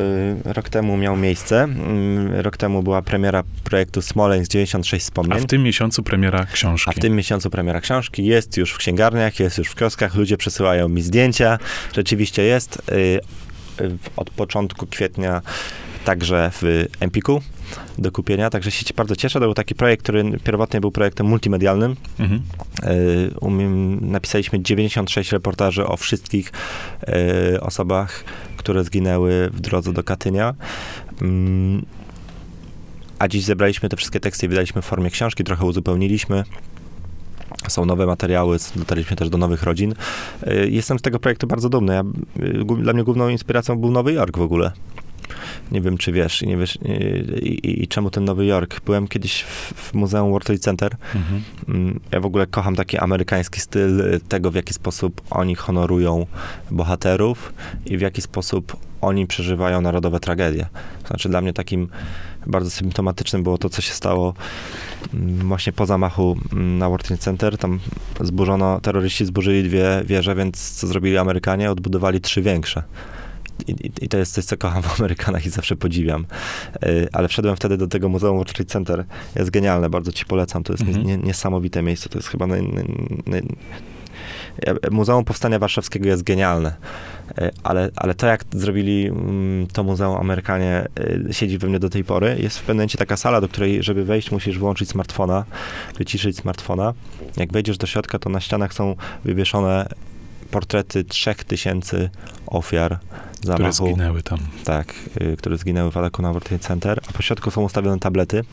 [0.46, 1.64] y, rok temu miał miejsce.
[1.64, 5.38] Mm, rok temu była premiera projektu Smoleńsk 96 wspomnień.
[5.38, 6.90] A w tym miesiącu premiera książki.
[6.90, 8.26] A w tym miesiącu premiera książki.
[8.26, 11.60] Jest już w księgarniach, jest już w kioskach, ludzie przesyłają mi zdjęcia.
[11.96, 12.85] Rzeczywiście jest.
[12.92, 13.20] Y,
[14.18, 15.42] od początku kwietnia
[16.06, 17.42] także w Empiku
[17.98, 19.40] do kupienia, także się bardzo cieszę.
[19.40, 21.96] To był taki projekt, który pierwotnie był projektem multimedialnym.
[22.20, 22.42] Mhm.
[22.84, 26.52] Y, umiem, napisaliśmy 96 reportaży o wszystkich
[27.54, 28.24] y, osobach,
[28.58, 30.54] które zginęły w drodze do Katynia.
[31.22, 31.86] Mm,
[33.20, 36.44] a dziś zebraliśmy te wszystkie teksty i wydaliśmy w formie książki, trochę uzupełniliśmy.
[37.68, 39.94] Są nowe materiały, dotarliśmy też do nowych rodzin.
[40.48, 41.94] Y, jestem z tego projektu bardzo dumny.
[41.94, 42.04] Ja,
[42.44, 44.72] y, dla mnie główną inspiracją był Nowy Jork w ogóle.
[45.72, 46.80] Nie wiem, czy wiesz, nie wiesz
[47.42, 48.82] i, i, i czemu ten Nowy Jork.
[48.86, 50.96] Byłem kiedyś w, w Muzeum World Trade Center.
[51.16, 51.42] Mhm.
[51.68, 56.26] Mm, ja w ogóle kocham taki amerykański styl tego, w jaki sposób oni honorują
[56.72, 57.54] bohaterów
[57.86, 60.66] i w jaki sposób oni przeżywają narodowe tragedie.
[61.08, 61.88] Znaczy dla mnie takim
[62.48, 64.34] bardzo symptomatycznym było to, co się stało
[65.14, 67.58] mm, właśnie po zamachu mm, na World Trade Center.
[67.58, 67.80] Tam
[68.22, 71.72] zburzono, terroryści zburzyli dwie wieże, więc co zrobili Amerykanie?
[71.72, 72.84] Odbudowali trzy większe.
[73.68, 76.26] I, I, to jest coś, co kocham w Amerykanach i zawsze podziwiam.
[76.86, 79.06] Y, ale wszedłem wtedy do tego Muzeum World Trade Center.
[79.36, 80.64] Jest genialne, bardzo ci polecam.
[80.64, 81.06] To jest mhm.
[81.06, 82.10] nie, niesamowite miejsce.
[82.10, 82.62] To jest chyba naj,
[83.26, 83.44] naj,
[84.92, 86.76] Muzeum Powstania Warszawskiego jest genialne,
[87.38, 90.88] e, ale, ale to, jak zrobili mm, to muzeum Amerykanie,
[91.30, 92.38] e, siedzi we mnie do tej pory.
[92.40, 95.46] Jest w pewnym taka sala, do której, żeby wejść, musisz wyłączyć smartfona,
[95.98, 96.94] wyciszyć smartfona.
[97.38, 99.88] Jak wejdziesz do środka, to na ścianach są wywieszone
[100.52, 102.10] portrety trzech tysięcy
[102.48, 103.00] ofiar
[103.46, 103.74] zamachu.
[103.74, 104.40] Które zginęły tam.
[104.64, 108.44] Tak, y, które zginęły w na World Trade Center, a po środku są ustawione tablety.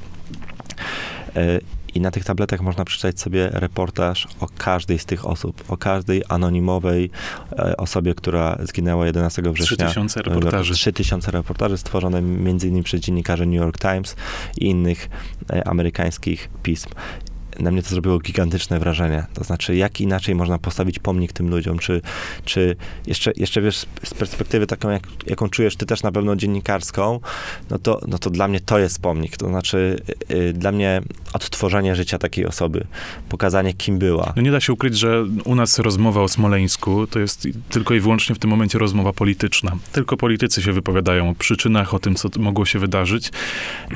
[1.37, 1.61] E,
[1.95, 6.23] i na tych tabletach można przeczytać sobie reportaż o każdej z tych osób, o każdej
[6.29, 7.11] anonimowej
[7.53, 9.77] e, osobie, która zginęła 11 września.
[9.77, 10.75] 3000 reportaży.
[10.75, 12.83] 3000 reportaży stworzone m.in.
[12.83, 14.17] przez dziennikarzy New York Times
[14.59, 15.09] i innych
[15.51, 16.89] e, amerykańskich pism
[17.63, 19.27] na mnie to zrobiło gigantyczne wrażenie.
[19.35, 21.79] To znaczy, jak inaczej można postawić pomnik tym ludziom?
[21.79, 22.01] Czy,
[22.45, 27.21] czy jeszcze, jeszcze wiesz, z perspektywy taką, jak, jaką czujesz ty też na pewno dziennikarską,
[27.71, 29.37] no to, no to dla mnie to jest pomnik.
[29.37, 32.87] To znaczy, yy, dla mnie odtworzenie życia takiej osoby,
[33.29, 34.33] pokazanie, kim była.
[34.37, 38.01] No nie da się ukryć, że u nas rozmowa o Smoleńsku to jest tylko i
[38.01, 39.77] wyłącznie w tym momencie rozmowa polityczna.
[39.93, 43.31] Tylko politycy się wypowiadają o przyczynach, o tym, co mogło się wydarzyć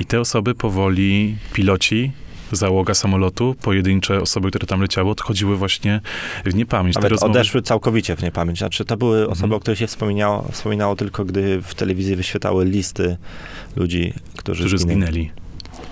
[0.00, 2.12] i te osoby powoli, piloci,
[2.52, 6.00] załoga samolotu, pojedyncze osoby, które tam leciały, odchodziły właśnie
[6.44, 6.94] w niepamięć.
[6.94, 7.30] Nawet rozmowy...
[7.30, 8.58] odeszły całkowicie w niepamięć.
[8.58, 9.52] Znaczy, to były osoby, mhm.
[9.52, 13.16] o których się wspominało, wspominało tylko, gdy w telewizji wyświetały listy
[13.76, 15.30] ludzi, którzy, którzy zginęli.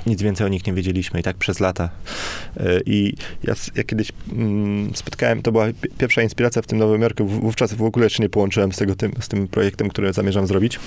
[0.06, 1.90] Nic więcej o nich nie wiedzieliśmy i tak przez lata.
[2.56, 3.14] E, I
[3.44, 5.66] ja, ja kiedyś mm, spotkałem, to była
[5.98, 9.12] pierwsza inspiracja w tym Nowym Jorku, wówczas w ogóle jeszcze nie połączyłem z, tego, tym,
[9.20, 10.78] z tym projektem, który zamierzam zrobić.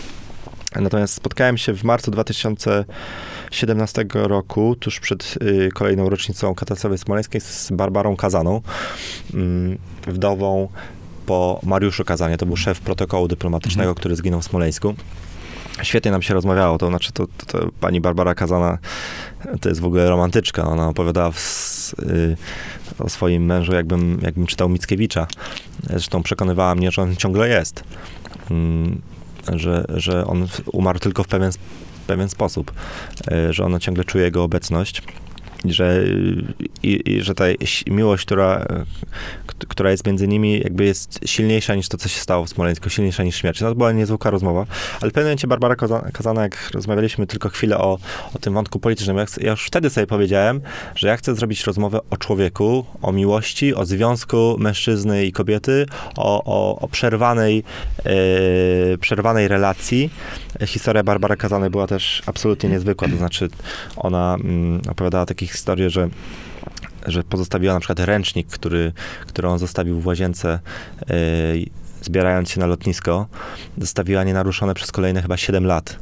[0.76, 7.72] Natomiast spotkałem się w marcu 2017 roku, tuż przed y, kolejną rocznicą katastrofy smoleńskiej, z
[7.72, 8.62] Barbarą Kazaną,
[9.34, 10.70] y, wdową
[11.26, 12.38] po Mariuszu Kazanie.
[12.38, 13.96] To był szef protokołu dyplomatycznego, mhm.
[14.00, 14.96] który zginął w Smoleńsku.
[15.82, 18.78] Świetnie nam się rozmawiało, to znaczy to, to, to, pani Barbara Kazana
[19.62, 20.64] to jest w ogóle romantyczka.
[20.64, 22.38] Ona opowiadała w, y,
[23.00, 25.28] o swoim mężu, jakbym, jakbym czytał Mickiewicza.
[25.84, 27.84] Zresztą przekonywała mnie, że on ciągle jest.
[28.52, 29.02] Mm,
[29.54, 31.52] że, że on umarł tylko w pewien,
[32.08, 32.72] pewien sposób,
[33.32, 35.02] e, że ona ciągle czuje jego obecność.
[35.66, 36.04] Że,
[36.84, 37.46] i, i że ta
[37.88, 38.66] miłość, która,
[39.68, 43.24] która jest między nimi, jakby jest silniejsza niż to, co się stało w Smoleńsku, silniejsza
[43.24, 43.62] niż śmierć.
[43.62, 44.66] No to była niezwykła rozmowa,
[45.02, 45.76] ale w pewnym momencie Barbara
[46.14, 47.98] Kazana, jak rozmawialiśmy tylko chwilę o,
[48.36, 50.62] o tym wątku politycznym, ja, chcę, ja już wtedy sobie powiedziałem,
[50.96, 56.44] że ja chcę zrobić rozmowę o człowieku, o miłości, o związku mężczyzny i kobiety, o,
[56.44, 57.64] o, o przerwanej,
[58.06, 60.10] e, przerwanej relacji.
[60.66, 63.50] Historia Barbary Kazanej była też absolutnie niezwykła, to znaczy
[63.96, 66.10] ona mm, opowiadała takie historie, że
[67.08, 68.94] że pozostawiła na przykład ręcznik, który,
[69.28, 70.60] który on zostawił w łazience,
[71.10, 71.14] e,
[72.02, 73.28] zbierając się na lotnisko,
[73.78, 76.00] zostawiła nienaruszone przez kolejne chyba 7 lat.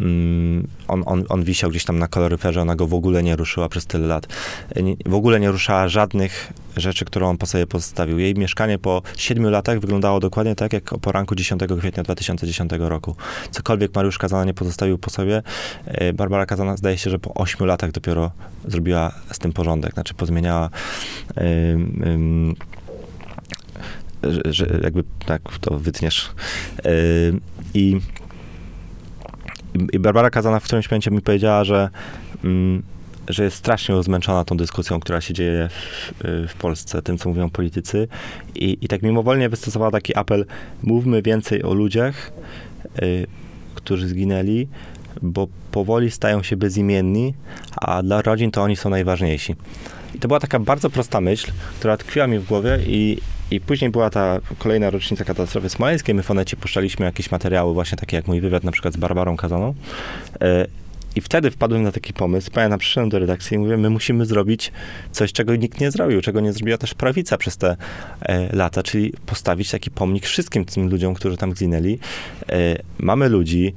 [0.00, 3.68] Mm, On, on, on wisiał gdzieś tam na koloryferze, ona go w ogóle nie ruszyła
[3.68, 4.26] przez tyle lat.
[5.06, 8.18] W ogóle nie ruszała żadnych rzeczy, które on po sobie pozostawił.
[8.18, 13.16] Jej mieszkanie po 7 latach wyglądało dokładnie tak, jak o poranku 10 kwietnia 2010 roku.
[13.50, 15.42] Cokolwiek Mariusz Kazana nie pozostawił po sobie,
[15.84, 18.30] e, Barbara Kazana zdaje się, że po 8 latach dopiero
[18.64, 19.94] zrobiła z tym porządek.
[19.94, 20.70] Znaczy pozmieniała
[24.30, 26.30] że, że jakby tak to wytniesz.
[27.30, 27.40] Ym,
[27.74, 28.00] I
[29.92, 31.88] i Barbara Kazana w którymś momencie mi powiedziała, że,
[32.44, 32.82] mm,
[33.28, 36.12] że jest strasznie zmęczona tą dyskusją, która się dzieje w,
[36.48, 38.08] w Polsce, tym, co mówią politycy.
[38.54, 40.46] I, I tak mimowolnie wystosowała taki apel,
[40.82, 42.32] mówmy więcej o ludziach,
[43.02, 43.26] y,
[43.74, 44.68] którzy zginęli,
[45.22, 47.34] bo powoli stają się bezimienni,
[47.76, 49.54] a dla rodzin to oni są najważniejsi.
[50.14, 53.18] I to była taka bardzo prosta myśl, która tkwiła mi w głowie i,
[53.50, 56.14] i później była ta kolejna rocznica katastrofy smoleńskiej.
[56.14, 59.36] My w Onecie puszczaliśmy jakieś materiały, właśnie takie jak mój wywiad na przykład z Barbarą
[59.36, 59.74] Kazaną.
[60.40, 60.66] E,
[61.16, 62.50] I wtedy wpadłem na taki pomysł.
[62.50, 64.72] Pamiętam, przyszedłem do redakcji i mówię, my musimy zrobić
[65.12, 67.76] coś, czego nikt nie zrobił, czego nie zrobiła też prawica przez te
[68.22, 71.98] e, lata, czyli postawić taki pomnik wszystkim tym ludziom, którzy tam zginęli.
[72.48, 73.74] E, mamy ludzi,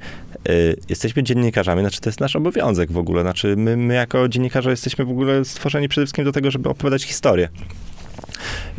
[0.48, 0.52] e,
[0.88, 5.04] jesteśmy dziennikarzami, znaczy to jest nasz obowiązek w ogóle, znaczy my, my jako dziennikarze jesteśmy
[5.04, 7.48] w ogóle stworzeni przede wszystkim do tego, żeby opowiadać historię.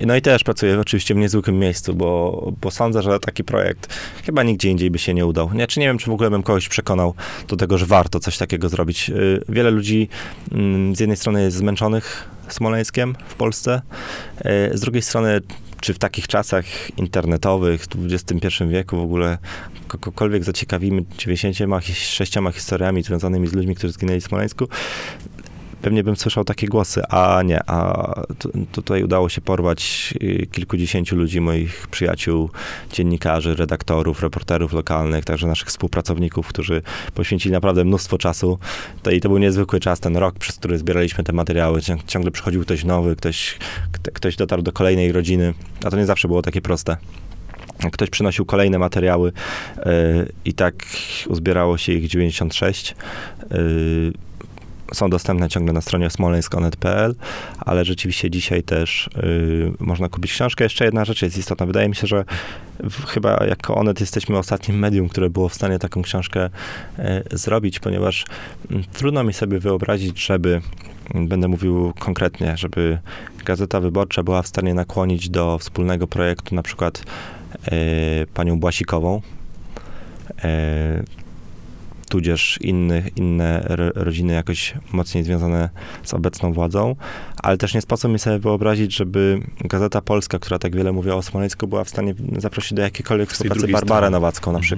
[0.05, 3.93] No i też pracuję oczywiście w niezwykłym miejscu, bo, bo sądzę, że taki projekt
[4.25, 5.53] chyba nigdzie indziej by się nie udał.
[5.53, 7.13] Nie, czy nie wiem, czy w ogóle bym kogoś przekonał
[7.47, 9.09] do tego, że warto coś takiego zrobić.
[9.09, 10.09] Y, Wiele ludzi
[10.51, 13.81] mm, z jednej strony jest zmęczonych Smoleńskiem w Polsce,
[14.37, 15.41] y, z drugiej strony
[15.81, 16.65] czy w takich czasach
[16.97, 19.37] internetowych, w XXI wieku w ogóle
[19.87, 24.67] kogokolwiek zaciekawimy 96 historiami związanymi z ludźmi, którzy zginęli w Smoleńsku,
[25.81, 31.15] pewnie bym słyszał takie głosy, a nie, a tu- tutaj udało się porwać y, kilkudziesięciu
[31.15, 32.49] ludzi, moich przyjaciół,
[32.93, 36.81] dziennikarzy, redaktorów, reporterów lokalnych, także naszych współpracowników, którzy
[37.13, 38.59] poświęcili naprawdę mnóstwo czasu.
[39.03, 41.81] To, I to był niezwykły czas, ten rok, przez który zbieraliśmy te materiały.
[41.81, 43.57] Cią- Ciągle przychodził ktoś nowy, ktoś,
[43.91, 46.97] kto- ktoś dotarł do kolejnej rodziny, a to nie zawsze było takie proste.
[47.91, 49.29] Ktoś przynosił kolejne materiały
[49.77, 49.81] y,
[50.45, 50.75] i tak
[51.27, 52.95] uzbierało się ich 96.
[53.51, 54.13] Y,
[54.93, 57.15] są dostępne ciągle na stronie smoleńsk.onet.pl,
[57.59, 60.63] ale rzeczywiście dzisiaj też y, można kupić książkę.
[60.63, 61.65] Jeszcze jedna rzecz jest istotna.
[61.65, 62.25] Wydaje mi się, że
[62.79, 66.49] w, chyba jako Onet jesteśmy ostatnim medium, które było w stanie taką książkę
[66.99, 68.25] y, zrobić, ponieważ
[68.71, 70.61] mm, trudno mi sobie wyobrazić, żeby,
[71.13, 72.97] mm, będę mówił konkretnie, żeby
[73.45, 77.03] Gazeta Wyborcza była w stanie nakłonić do wspólnego projektu na przykład
[77.67, 79.21] y, panią Błasikową,
[80.29, 81.19] y,
[82.09, 85.69] tudzież inny, inne ro- rodziny jakoś mocniej związane
[86.03, 86.95] z obecną władzą,
[87.43, 91.21] ale też nie sposób mi sobie wyobrazić, żeby Gazeta Polska, która tak wiele mówi o
[91.21, 94.11] Smoleńsku, była w stanie zaprosić do jakiejkolwiek współpracy Barbarę strony.
[94.11, 94.69] Nowacką na Mhm.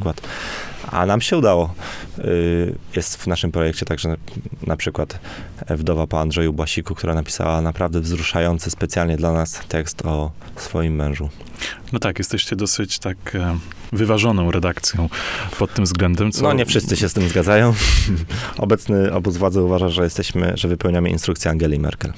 [0.92, 1.74] A nam się udało.
[2.20, 4.16] Y, Jest w naszym projekcie także
[4.68, 5.20] na przykład
[5.70, 11.30] wdowa po Andrzeju Błasiku, która napisała naprawdę wzruszający specjalnie dla nas tekst o swoim mężu.
[11.94, 13.58] No tak, jesteście dosyć tak e,
[13.92, 15.10] wyważoną redakcją
[15.60, 16.44] pod tym względem, co...
[16.44, 17.74] No nie wszyscy się z tym zgadzają.
[18.58, 22.14] Obecny obóz władzy uważa, że jesteśmy, że wypełniamy instrukcję Angeli Merkel.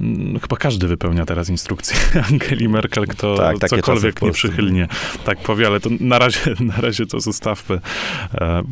[0.00, 1.96] Mm, Chyba każdy wypełnia teraz instrukcję
[2.30, 4.88] Angeli Merkel, kto Tak, cokolwiek nieprzychylnie
[5.24, 6.40] tak powie, ale to na razie,
[6.76, 7.80] na razie to zostawmy,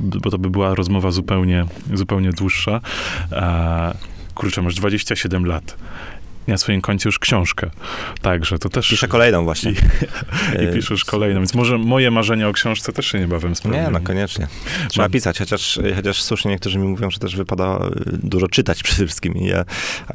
[0.02, 2.80] bo to by była rozmowa zupełnie, zupełnie dłuższa.
[3.32, 3.94] E,
[4.34, 5.76] Kurczę, masz 27 lat.
[6.46, 7.70] Na swoim koncie już książkę.
[8.22, 8.88] Także to też...
[8.88, 9.70] Piszę kolejną właśnie.
[9.70, 9.74] I,
[10.70, 13.82] I piszesz kolejną, więc może moje marzenia o książce też się niebawem spełnią.
[13.82, 14.46] Nie, no koniecznie.
[14.88, 18.82] Trzeba Mam- pisać, chociaż, chociaż słusznie niektórzy mi mówią, że też wypada y, dużo czytać
[18.88, 19.34] przede wszystkim.
[19.34, 19.64] I ja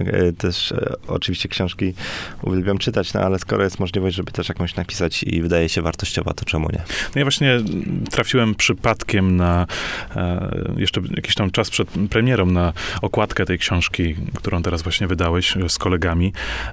[0.02, 1.94] y, też y, oczywiście książki
[2.42, 6.34] uwielbiam czytać, no ale skoro jest możliwość, żeby też jakąś napisać i wydaje się wartościowa,
[6.34, 6.82] to czemu nie?
[7.15, 7.60] No ja właśnie
[8.12, 9.65] trafiłem przypadkiem na
[10.15, 15.56] e, jeszcze jakiś tam czas przed premierą na okładkę tej książki, którą teraz właśnie wydałeś
[15.68, 16.18] z kolegami.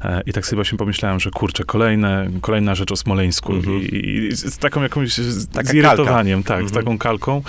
[0.04, 3.82] E, I tak sobie właśnie pomyślałem, że kurczę, kolejne, kolejna rzecz o Smoleńsku Mhm.
[3.82, 6.84] I, i z taką jakąś z zirytowaniem, tak, z Mhm.
[6.84, 7.42] taką kalką.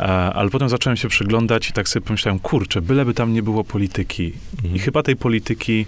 [0.00, 3.64] E, ale potem zacząłem się przyglądać i tak sobie pomyślałem, kurczę, byleby tam nie było
[3.64, 4.32] polityki.
[4.56, 4.74] Mhm.
[4.76, 5.86] I chyba tej polityki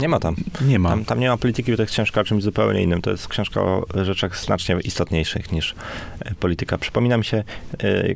[0.00, 0.36] Nie ma tam.
[0.60, 0.88] nie ma.
[0.90, 3.02] Tam, tam nie ma polityki, bo to jest książka o czymś zupełnie innym.
[3.02, 5.74] To jest książka o rzeczach znacznie istotniejszych niż
[6.20, 6.78] e, polityka.
[6.78, 7.44] Przypomina mi się,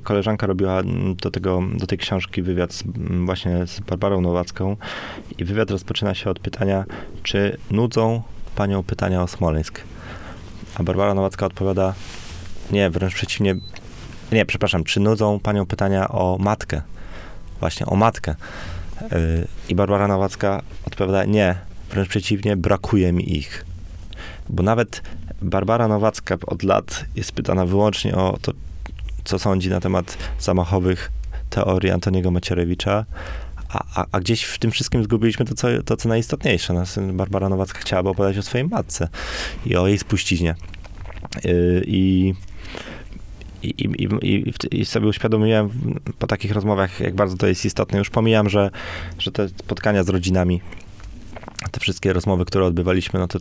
[0.02, 0.82] koleżanka robiła
[1.22, 2.84] do, tego, do tej książki wywiad z,
[3.24, 4.76] właśnie z Barbarą Nowacką
[5.38, 6.83] i wywiad rozpoczyna się od pytania,
[7.22, 8.22] czy nudzą
[8.56, 9.80] panią pytania o Smoleńsk.
[10.74, 11.94] A Barbara Nowacka odpowiada,
[12.70, 13.56] nie, wręcz przeciwnie,
[14.32, 16.82] nie, przepraszam, czy nudzą panią pytania o matkę?
[17.60, 18.34] Właśnie, o matkę.
[19.02, 19.18] E,
[19.68, 21.54] I Barbara Nowacka odpowiada, nie,
[21.90, 23.64] wręcz przeciwnie, brakuje mi ich.
[24.48, 25.02] Bo nawet
[25.42, 28.52] Barbara Nowacka od lat jest pytana wyłącznie o to,
[29.24, 31.10] co sądzi na temat zamachowych
[31.50, 33.04] teorii Antoniego Macierewicza,
[33.74, 36.74] a, a, gdzieś w tym wszystkim zgubiliśmy to, co, to, co najistotniejsze.
[36.74, 39.08] No, syn Barbara Nowacka chciałaby opowiadać o swojej matce
[39.66, 40.54] i o jej spuściźnie.
[41.44, 42.34] Yy, I
[43.62, 45.70] i, i, i, I sobie uświadomiłem
[46.18, 47.98] po takich rozmowach, jak bardzo to jest istotne.
[47.98, 48.70] Już pomijam, że,
[49.18, 50.60] że te spotkania z rodzinami,
[51.70, 53.38] te wszystkie rozmowy, które odbywaliśmy, no to,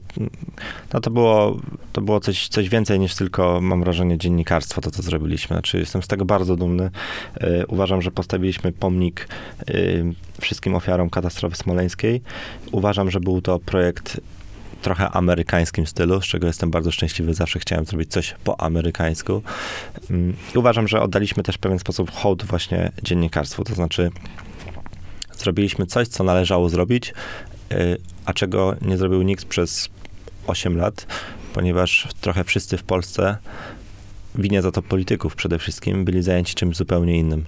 [0.93, 1.57] no to było,
[1.93, 5.53] to było coś, coś więcej niż tylko, mam wrażenie, dziennikarstwo, to co zrobiliśmy.
[5.55, 6.91] Znaczy, jestem z tego bardzo dumny.
[7.41, 9.27] E, uważam, że postawiliśmy pomnik
[9.67, 9.73] e,
[10.41, 12.21] wszystkim ofiarom katastrofy smoleńskiej.
[12.71, 14.21] Uważam, że był to projekt
[14.81, 17.33] trochę amerykańskim stylu, z czego jestem bardzo szczęśliwy.
[17.33, 19.41] Zawsze chciałem zrobić coś po amerykańsku.
[20.55, 24.11] I uważam, że oddaliśmy też w pewien sposób hołd właśnie dziennikarstwu, to znaczy
[25.37, 27.13] zrobiliśmy coś, co należało zrobić,
[28.25, 29.89] a czego nie zrobił nikt przez
[30.47, 31.07] 8 lat,
[31.53, 33.37] ponieważ trochę wszyscy w Polsce
[34.35, 37.45] winię za to polityków przede wszystkim, byli zajęci czymś zupełnie innym.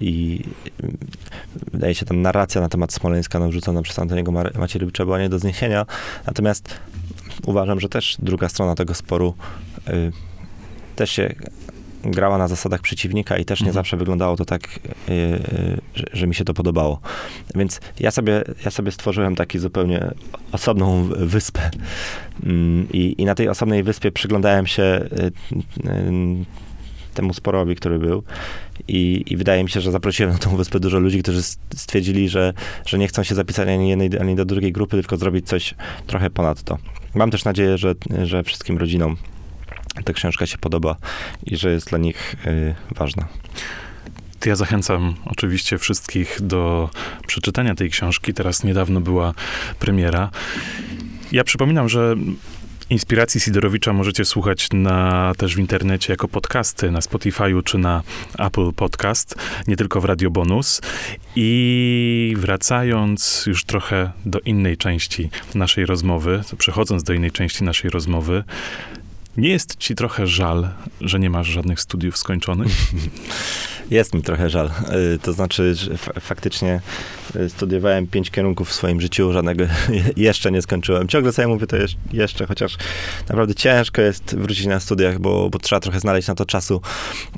[0.00, 0.44] I
[0.84, 0.88] y,
[1.72, 5.86] wydaje się, ta narracja na temat Smoleńska narzucona przez Antoniego Macierewicza była nie do zniesienia.
[6.26, 6.74] Natomiast
[7.46, 9.34] uważam, że też druga strona tego sporu
[9.88, 10.12] y,
[10.96, 11.34] też się
[12.04, 13.74] grała na zasadach przeciwnika i też nie Mhm.
[13.74, 17.00] zawsze wyglądało to tak, y, y, że, że mi się to podobało.
[17.54, 20.10] Więc ja sobie, ja sobie stworzyłem taki zupełnie
[20.52, 21.70] osobną wyspę.
[22.44, 26.58] Mm, I, I na tej osobnej wyspie przyglądałem się y,
[27.14, 28.22] temu sporowi, który był.
[28.88, 31.42] I, I wydaje mi się, że zaprosiłem na tą wyspę dużo ludzi, którzy
[31.76, 32.52] stwierdzili, że,
[32.86, 35.74] że nie chcą się zapisać ani jednej, ani do drugiej grupy, tylko zrobić coś
[36.06, 36.78] trochę ponad to.
[37.14, 39.16] Mam też nadzieję, że, że wszystkim rodzinom
[40.04, 40.96] ta książka się podoba
[41.46, 43.28] i że jest dla nich y, ważna.
[44.46, 46.90] Ja zachęcam oczywiście wszystkich do
[47.26, 48.34] przeczytania tej książki.
[48.34, 49.34] Teraz niedawno była
[49.78, 50.30] premiera.
[51.32, 52.16] Ja przypominam, że
[52.90, 58.02] Inspiracji Sidorowicza możecie słuchać na, też w internecie jako podcasty na Spotify'u czy na
[58.38, 59.34] Apple Podcast,
[59.66, 60.80] nie tylko w Radio Bonus.
[61.36, 68.44] I wracając już trochę do innej części naszej rozmowy, przechodząc do innej części naszej rozmowy,
[69.38, 70.68] nie jest ci trochę żal,
[71.00, 72.72] że nie masz żadnych studiów skończonych?
[73.90, 74.70] Jest mi trochę żal.
[75.14, 76.80] Y, To znaczy, że faktycznie
[77.36, 79.64] y, studiowałem pięć kierunków w swoim życiu, żadnego
[80.16, 81.08] jeszcze nie skończyłem.
[81.08, 81.76] Ciągle sobie mówię to
[82.12, 82.76] jeszcze, chociaż
[83.28, 86.80] naprawdę ciężko jest wrócić na studiach, bo, bo trzeba trochę znaleźć na to czasu.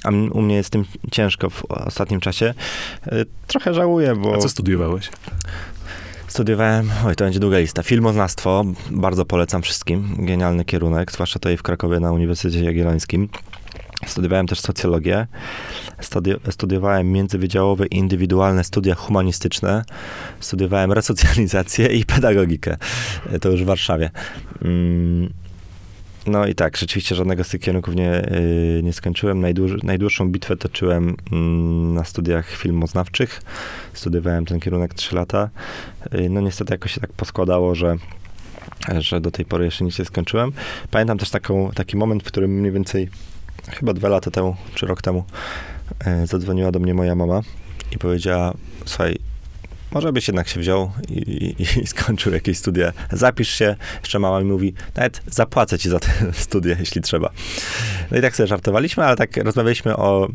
[0.05, 2.55] A u mnie jest tym ciężko w ostatnim czasie.
[3.13, 4.35] Y, Trochę żałuję, bo...
[4.35, 5.11] A co studiowałeś?
[6.31, 7.83] Studiowałem, oj, to będzie długa lista.
[7.83, 10.17] Filmoznawstwo, bardzo polecam wszystkim.
[10.19, 13.29] Genialny kierunek, zwłaszcza tutaj w Krakowie na Uniwersytecie Jagiellońskim.
[14.07, 15.27] Studiowałem też socjologię.
[16.01, 19.85] Studi- studiowałem międzywydziałowe i indywidualne studia humanistyczne.
[20.41, 22.77] Studiowałem resocjalizację i pedagogikę.
[23.41, 24.11] To już w Warszawie.
[24.63, 25.33] Mm,
[26.27, 29.41] No i tak, rzeczywiście żadnego z tych kierunków nie, y, nie skończyłem.
[29.41, 33.43] Najdłuż, najdłuższą bitwę toczyłem mm, na studiach filmoznawczych.
[33.93, 35.51] Studiowałem ten kierunek 3 lata.
[36.15, 37.97] Y, No niestety jakoś się tak poskładało, że,
[38.99, 40.53] że do tej pory jeszcze nic nie skończyłem.
[40.91, 43.09] Pamiętam też taką, taki moment, w którym mniej więcej
[43.71, 45.25] chyba dwa lata temu, czy rok temu
[46.05, 47.41] e, zadzwoniła do mnie moja mama
[47.93, 48.55] i powiedziała,
[48.85, 49.30] słuchaj,
[49.93, 51.15] może byś jednak się wziął i,
[51.59, 52.93] i, i skończył jakieś studia.
[53.13, 53.77] Zapisz się.
[54.01, 57.31] Jeszcze mama mi mówi, nawet zapłacę ci za te studia, jeśli trzeba.
[58.11, 60.29] No i tak sobie żartowaliśmy, ale tak rozmawialiśmy o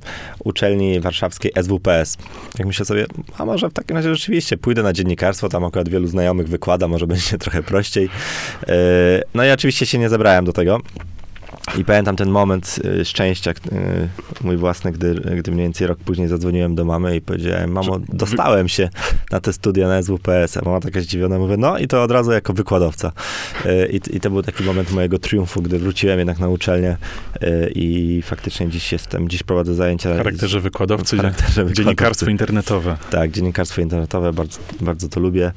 [0.44, 2.18] uczelni warszawskiej SWPS.
[2.60, 3.06] Jak myślę sobie,
[3.38, 7.08] a może w takim razie rzeczywiście pójdę na dziennikarstwo, tam akurat wielu znajomych wykłada, może
[7.08, 8.10] będzie trochę prościej.
[8.68, 8.76] E,
[9.34, 10.82] No i oczywiście się nie zebrałem do tego.
[11.78, 13.56] I pamiętam ten moment y, szczęścia, y,
[14.42, 18.68] mój własny, gdy, gdy mniej więcej rok później zadzwoniłem do mamy i powiedziałem, mamo, dostałem
[18.68, 18.90] się
[19.32, 20.58] na te studia na SWPS.
[20.58, 23.12] A mama taka zdziwiona, mówię, no i to od razu jako wykładowca.
[23.66, 26.98] E, I, I to był taki moment mojego triumfu, gdy wróciłem jednak na uczelnię
[27.42, 30.14] e, i faktycznie dziś jestem, dziś prowadzę zajęcia.
[30.14, 31.84] W charakterze wykładowcy, w charakterze wykładowcy.
[31.84, 32.98] dziennikarstwo internetowe.
[33.10, 35.52] Tak, dziennikarstwo internetowe, bardzo, bardzo to lubię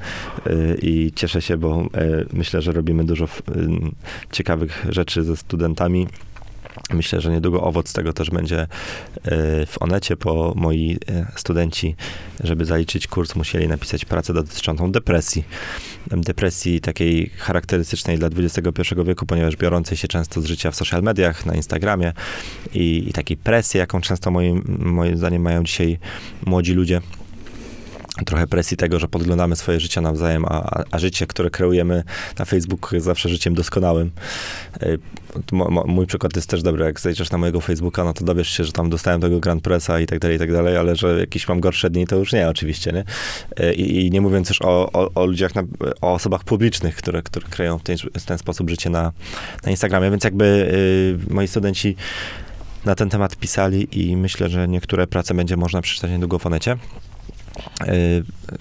[0.47, 3.29] y, i cieszę się, bo y, myślę, że robimy dużo y,
[4.33, 5.98] ciekawych rzeczy ze studentami.
[6.91, 8.67] Myślę, że niedługo owoc tego też będzie
[9.67, 10.99] w Onecie, bo moi
[11.37, 11.97] studenci,
[12.45, 15.45] żeby zaliczyć kurs, musieli napisać pracę dotyczącą depresji.
[16.07, 21.47] Depresji takiej charakterystycznej dla XXI wieku, ponieważ biorącej się często z życia w social mediach,
[21.47, 22.13] na Instagramie
[22.75, 25.99] i, i takiej presji, jaką często moim, moim zdaniem mają dzisiaj
[26.47, 27.01] młodzi ludzie
[28.27, 32.05] trochę presji tego, że podglądamy swoje życie nawzajem, a, a życie, które kreujemy
[32.39, 34.11] na Facebooku jest zawsze życiem doskonałym.
[34.83, 34.99] Y,
[35.87, 38.73] mój przykład jest też dobry, jak zajrzysz na mojego Facebooka, no to dowiesz się, że
[38.73, 41.61] tam dostałem tego Grand Pressa i tak dalej, i tak dalej, ale że jakieś mam
[41.61, 43.05] gorsze dni, to już nie, oczywiście, nie?
[43.65, 45.63] Y, I, i nie mówiąc już o, o, o ludziach, na,
[46.01, 49.13] o osobach publicznych, które, które kreują w ten, w ten sposób życie na,
[49.65, 50.45] na Instagramie, więc jakby
[51.29, 51.97] y, moi studenci
[52.85, 56.77] na ten temat pisali i myślę, że niektóre prace będzie można przeczytać niedługo w Onecie.
[57.81, 57.95] E,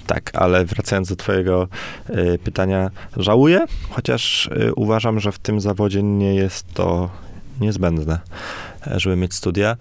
[0.08, 1.68] tak, ale wracając do Twojego
[2.10, 7.10] e, pytania, żałuję, chociaż e, uważam, że w tym zawodzie nie jest to
[7.62, 8.20] niezbędne,
[8.96, 9.78] żeby mieć studia.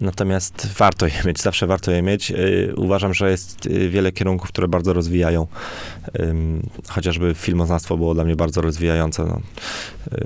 [0.00, 2.32] Natomiast warto je mieć, zawsze warto je mieć.
[2.76, 5.46] Uważam, że jest wiele kierunków, które bardzo rozwijają.
[6.88, 9.40] Chociażby filmoznawstwo było dla mnie bardzo rozwijające, no,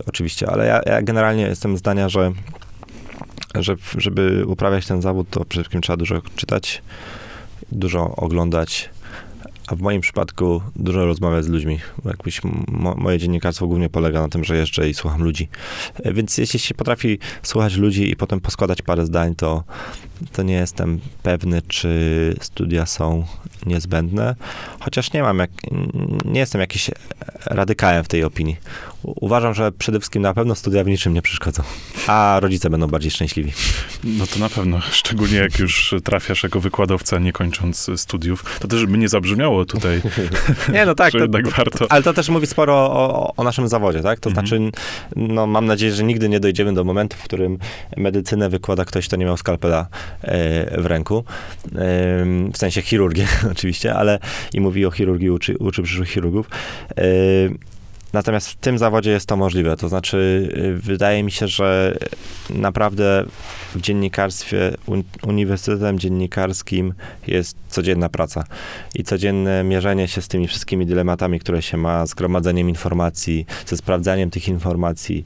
[0.06, 2.32] oczywiście, ale ja, ja generalnie jestem zdania, że,
[3.54, 6.82] że żeby uprawiać ten zawód, to przede wszystkim trzeba dużo czytać,
[7.74, 8.90] dużo oglądać,
[9.66, 11.80] a w moim przypadku dużo rozmawiać z ludźmi.
[12.04, 15.48] Jakbyś, mo, moje dziennikarstwo głównie polega na tym, że jeżdżę i słucham ludzi.
[16.04, 19.64] Więc jeśli się potrafi słuchać ludzi i potem poskładać parę zdań, to,
[20.32, 23.24] to nie jestem pewny, czy studia są
[23.66, 24.34] niezbędne.
[24.80, 25.50] Chociaż nie mam, jak,
[26.24, 26.90] nie jestem jakiś
[27.46, 28.56] radykałem w tej opinii.
[29.04, 31.62] Uważam, że przede wszystkim na pewno studia w niczym nie przeszkodzą,
[32.06, 33.52] a rodzice będą bardziej szczęśliwi.
[34.04, 38.58] No to na pewno, szczególnie jak już trafiasz jako wykładowca, nie kończąc studiów.
[38.60, 40.02] To też by nie zabrzmiało tutaj,
[40.74, 41.86] nie, no tak, to, jednak warto.
[41.88, 44.20] Ale to też mówi sporo o, o naszym zawodzie, tak?
[44.20, 44.46] To mhm.
[44.46, 44.70] znaczy,
[45.16, 47.58] no mam nadzieję, że nigdy nie dojdziemy do momentu, w którym
[47.96, 49.86] medycynę wykłada ktoś, kto nie miał skalpela
[50.22, 51.18] e, w ręku.
[51.18, 51.70] E,
[52.52, 54.18] w sensie chirurgię oczywiście, ale
[54.54, 56.48] i mówi o chirurgii, uczy, uczy przyszłych chirurgów.
[58.14, 59.76] Natomiast w tym zawodzie jest to możliwe.
[59.76, 61.98] To znaczy, y, wydaje mi się, że
[62.50, 63.24] naprawdę
[63.74, 64.74] w dziennikarstwie,
[65.26, 66.94] uniwersytetem dziennikarskim
[67.26, 68.44] jest codzienna praca
[68.94, 73.76] i codzienne mierzenie się z tymi wszystkimi dylematami, które się ma, z gromadzeniem informacji, ze
[73.76, 75.24] sprawdzaniem tych informacji,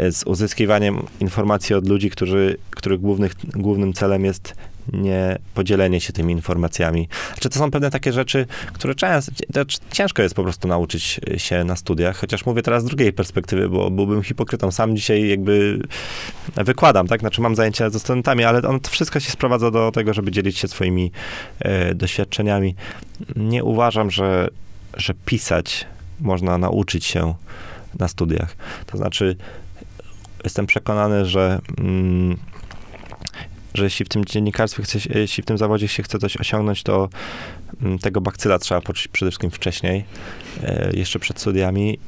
[0.00, 4.54] y, z uzyskiwaniem informacji od ludzi, którzy, których głównych, głównym celem jest
[4.92, 7.08] nie podzielenie się tymi informacjami.
[7.40, 9.32] Czy to są pewne takie rzeczy, które często,
[9.92, 13.90] ciężko jest po prostu nauczyć się na studiach, chociaż mówię teraz z drugiej perspektywy, bo
[13.90, 14.70] byłbym hipokrytą.
[14.70, 15.80] Sam dzisiaj jakby
[16.56, 17.20] wykładam, tak?
[17.20, 20.58] Znaczy mam zajęcia ze studentami, ale on, to wszystko się sprowadza do tego, żeby dzielić
[20.58, 21.12] się swoimi
[21.58, 22.74] e, doświadczeniami.
[23.36, 24.48] Nie uważam, że,
[24.96, 25.86] że pisać
[26.20, 27.34] można nauczyć się
[27.98, 28.56] na studiach.
[28.86, 29.36] To znaczy,
[30.44, 32.36] jestem przekonany, że mm,
[33.76, 37.08] że jeśli w tym dziennikarstwie, chce, jeśli w tym zawodzie się chce coś osiągnąć, to
[37.82, 40.04] mm, tego bakcyla trzeba poczuć przede wszystkim wcześniej,
[40.62, 41.98] e, jeszcze przed studiami.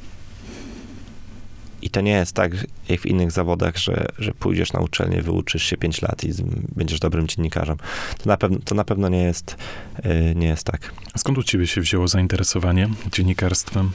[1.83, 2.53] I to nie jest tak,
[2.89, 6.33] jak w innych zawodach, że, że pójdziesz na uczelnię, wyuczysz się 5 lat i
[6.77, 7.77] będziesz dobrym dziennikarzem.
[8.19, 9.57] To na pewno, to na pewno nie, jest,
[10.03, 10.93] e, nie jest tak.
[11.13, 13.91] A skąd u ciebie się wzięło zainteresowanie dziennikarstwem?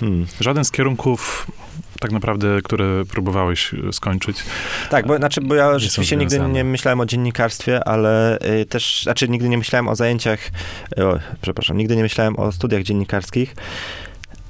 [0.00, 0.26] Hmm.
[0.40, 1.46] Żaden z kierunków
[2.04, 4.36] tak naprawdę, które próbowałeś e, skończyć.
[4.90, 9.28] Tak, bo, znaczy, bo ja rzeczywiście nigdy nie myślałem o dziennikarstwie, ale y, też, znaczy
[9.28, 10.50] nigdy nie myślałem o zajęciach,
[10.96, 13.54] o, przepraszam, nigdy nie myślałem o studiach dziennikarskich.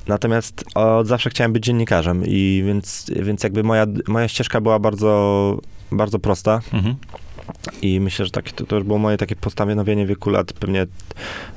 [0.07, 5.59] Natomiast od zawsze chciałem być dziennikarzem i więc, więc jakby moja, moja ścieżka była bardzo,
[5.93, 6.61] bardzo prosta.
[6.73, 6.97] Mhm.
[7.83, 10.87] I myślę, że tak, to, to już było moje takie postanowienie wieku lat pewnie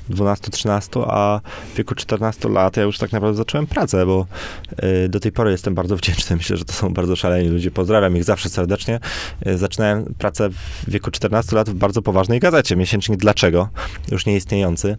[0.09, 1.41] 12-13, a
[1.73, 4.25] w wieku 14 lat ja już tak naprawdę zacząłem pracę, bo
[5.05, 6.35] y, do tej pory jestem bardzo wdzięczny.
[6.35, 7.71] Myślę, że to są bardzo szaleni ludzie.
[7.71, 8.99] Pozdrawiam ich zawsze serdecznie.
[9.47, 13.69] Y, zaczynałem pracę w wieku 14 lat w bardzo poważnej gazecie, miesięcznik Dlaczego,
[14.11, 14.97] już nieistniejący.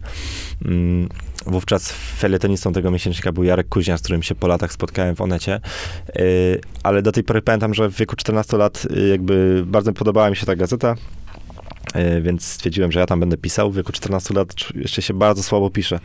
[0.65, 5.21] Y, Wówczas felietonistą tego miesięcznika był Jarek Kuźnia, z którym się po latach spotkałem w
[5.21, 5.59] Onecie.
[6.19, 10.29] Y, ale do tej pory pamiętam, że w wieku 14 lat y, jakby bardzo podobała
[10.29, 10.78] mi się ta gazeta.
[11.95, 13.71] Y, więc stwierdziłem, że ja tam będę pisał.
[13.71, 15.99] W wieku 14 lat jeszcze się bardzo słabo piszę,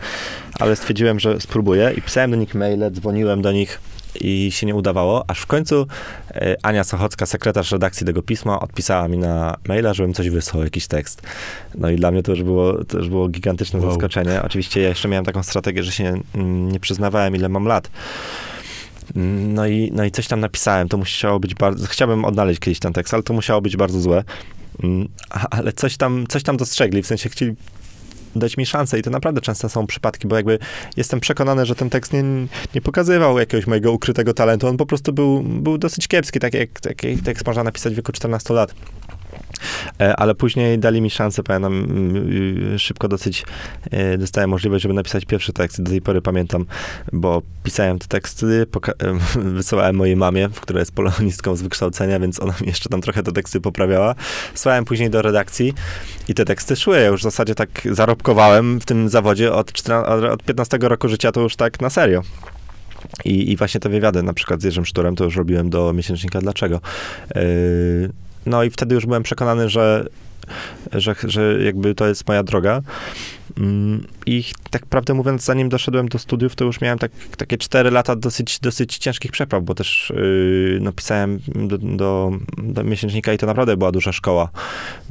[0.61, 3.81] ale stwierdziłem, że spróbuję i pisałem do nich maile, dzwoniłem do nich
[4.21, 5.87] i się nie udawało, aż w końcu
[6.31, 10.87] e, Ania Sochocka, sekretarz redakcji tego pisma, odpisała mi na maila, żebym coś wysłał, jakiś
[10.87, 11.23] tekst.
[11.75, 13.91] No i dla mnie to już było, to już było gigantyczne Wow.
[13.91, 14.43] zaskoczenie.
[14.43, 17.91] Oczywiście ja jeszcze miałem taką strategię, że się mm, nie przyznawałem, ile mam lat.
[19.55, 22.93] No i, no i coś tam napisałem, to musiało być bardzo, chciałbym odnaleźć kiedyś ten
[22.93, 24.25] tekst, ale to musiało być bardzo złe.
[24.83, 25.09] Mm,
[25.51, 27.55] Ale coś tam, coś tam dostrzegli, w sensie chcieli
[28.37, 30.59] dać mi szansę i to naprawdę często są przypadki, bo jakby
[30.97, 32.23] jestem przekonany, że ten tekst nie,
[32.75, 36.81] nie pokazywał jakiegoś mojego ukrytego talentu, on po prostu był, był dosyć kiepski, tak jak
[36.81, 38.75] taki tekst można napisać w wieku 14 lat.
[40.01, 43.45] E, Ale później dali mi szansę, pamiętam, mm, y, szybko dosyć
[43.91, 45.83] e, dostałem możliwość, żeby napisać pierwszy tekst.
[45.83, 46.65] Do tej pory pamiętam,
[47.13, 48.67] bo pisałem te teksty,
[48.99, 49.19] em,
[49.57, 53.33] wysyłałem mojej mamie, która jest polonistką z wykształcenia, więc ona mi jeszcze tam trochę te
[53.33, 54.15] teksty poprawiała.
[54.55, 55.75] Słałem później do redakcji
[56.29, 56.97] i te teksty szły.
[56.97, 61.33] Ja już w zasadzie tak zarobkowałem w tym zawodzie od, 14, od 15 roku życia,
[61.33, 62.23] to już tak na serio.
[63.25, 66.41] I, I właśnie te wywiady, na przykład z Jerzym Szturem, to już robiłem do miesięcznika
[66.41, 66.81] Dlaczego.
[67.35, 68.13] Yy,
[68.47, 70.07] no i wtedy już byłem przekonany, że,
[70.93, 72.81] że, że jakby to jest moja droga.
[73.59, 77.91] Mm, I tak prawdę mówiąc, zanim doszedłem do studiów, to już miałem tak, takie 4
[77.91, 83.39] lata dosyć, dosyć ciężkich przepraw, bo też yy, no, pisałem do, do, do miesięcznika i
[83.39, 84.49] to naprawdę była duża szkoła,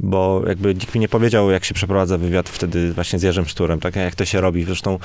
[0.00, 3.80] bo jakby nikt mi nie powiedział, jak się przeprowadza wywiad wtedy właśnie z Jerzym Szturem,
[3.80, 4.64] tak jak to się robi.
[4.64, 4.98] Zresztą,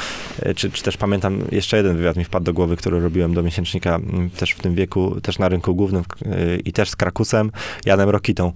[0.46, 3.44] yy, czy, czy też pamiętam, jeszcze jeden wywiad mi wpadł do głowy, który robiłem do
[3.44, 7.52] miesięcznika mm, też w tym wieku, też na rynku głównym yy, i też z Krakusem,
[7.86, 8.52] Janem Rokitą.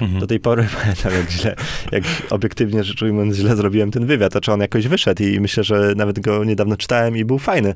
[0.00, 0.20] Mhm.
[0.20, 1.56] Do tej pory pamiętam, jak źle,
[1.92, 5.92] jak obiektywnie rzecz ujmując, źle zrobiłem ten wywiad, czy on jakoś wyszedł i myślę, że
[5.96, 7.74] nawet go niedawno czytałem i był fajny.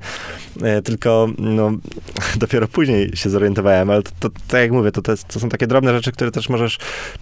[0.62, 1.72] E, tylko, no,
[2.36, 5.48] dopiero później się zorientowałem, ale to, to tak jak mówię, to, to, jest, to są
[5.48, 6.78] takie drobne rzeczy, które też możesz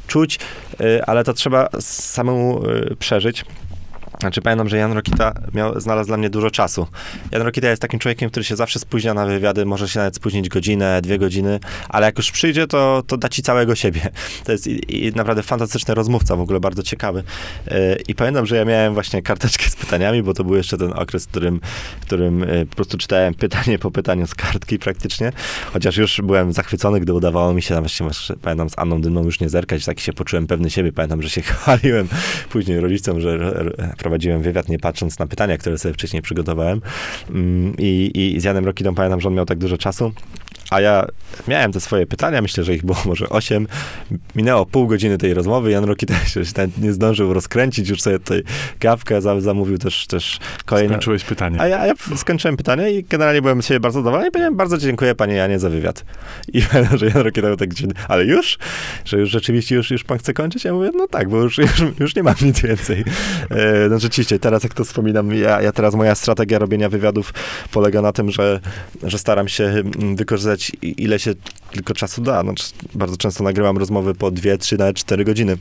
[0.07, 0.39] czuć,
[0.81, 3.45] e, ale to trzeba samemu e, przeżyć.
[4.21, 6.87] Znaczy pamiętam, że Jan Rokita miał, znalazł dla mnie dużo czasu.
[7.33, 10.49] Jan Rokita jest takim człowiekiem, który się zawsze spóźnia na wywiady, może się nawet spóźnić
[10.49, 14.01] godzinę, dwie godziny, ale jak już przyjdzie, to, to da ci całego siebie.
[14.45, 17.23] To jest i, i naprawdę fantastyczny rozmówca, w ogóle bardzo ciekawy.
[17.67, 17.75] Yy,
[18.09, 21.25] I pamiętam, że ja miałem właśnie karteczkę z pytaniami, bo to był jeszcze ten okres,
[21.25, 21.61] w którym,
[22.03, 25.33] którym yy, po prostu czytałem pytanie po pytaniu z kartki praktycznie,
[25.73, 29.41] chociaż już byłem zachwycony, gdy udawało mi się, właśnie, właśnie pamiętam, z Anną Dymną już
[29.41, 32.09] nie zerkać, tak się poczułem pewny siebie, pamiętam, że się chwaliłem
[32.51, 36.81] później rodzicom, że r- r- prowadziłem wywiad, nie patrząc na pytania, które sobie wcześniej przygotowałem.
[37.31, 40.13] Mm, I, i z Janem Rokidą pamiętam, że on miał tak dużo czasu.
[40.71, 41.07] A ja
[41.49, 43.67] miałem te swoje pytania, myślę, że ich było może osiem.
[44.37, 48.43] Minęło pół godziny tej rozmowy, Jan Rokita jeszcze się nie zdążył rozkręcić, już sobie tutaj
[48.79, 50.89] kawkę za- zamówił też, też kolejne.
[50.89, 51.61] Skończyłeś pytanie.
[51.61, 54.79] A ja, ja skończyłem pytanie i generalnie byłem z siebie bardzo zadowolony i powiedziałem, bardzo
[54.79, 56.05] dziękuję panie Janie za wywiad.
[56.53, 57.71] I pamiętam, że Jan Rokita był tak
[58.09, 58.59] ale już?
[59.05, 60.65] Że już rzeczywiście już, już pan chce kończyć?
[60.65, 63.05] Ja mówię, no tak, bo już, już, już nie mam nic więcej.
[63.51, 67.35] E, no rzeczywiście, teraz jak to wspominam, ja, ja teraz moja strategia robienia wywiadów
[67.73, 68.61] polega na tym, że,
[69.03, 71.33] że staram się mm, wykorzystać i- ile się
[71.73, 72.43] tylko czasu da.
[72.43, 75.57] Znaczy, bardzo często nagrywam rozmowy po dwie, trzy, nawet cztery godziny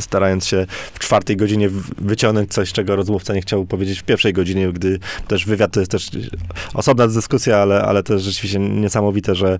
[0.00, 4.72] starając się w czwartej godzinie wyciągnąć coś, czego rozmówca nie chciał powiedzieć w pierwszej godzinie,
[4.72, 4.98] gdy
[5.28, 6.10] też wywiad to jest też
[6.74, 9.58] osobna dyskusja, ale, ale też rzeczywiście niesamowite, że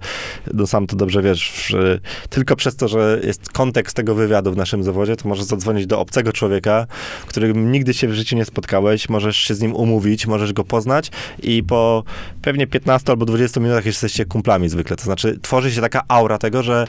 [0.54, 4.56] no sam to dobrze wiesz, że tylko przez to, że jest kontekst tego wywiadu w
[4.56, 6.86] naszym zawodzie, to możesz zadzwonić do obcego człowieka,
[7.26, 11.10] którym nigdy się w życiu nie spotkałeś, możesz się z nim umówić, możesz go poznać
[11.42, 12.04] i po
[12.42, 14.96] pewnie 15 albo 20 minutach jesteście kumplami zwykle.
[14.96, 16.86] To znaczy tworzy się taka aura tego, że,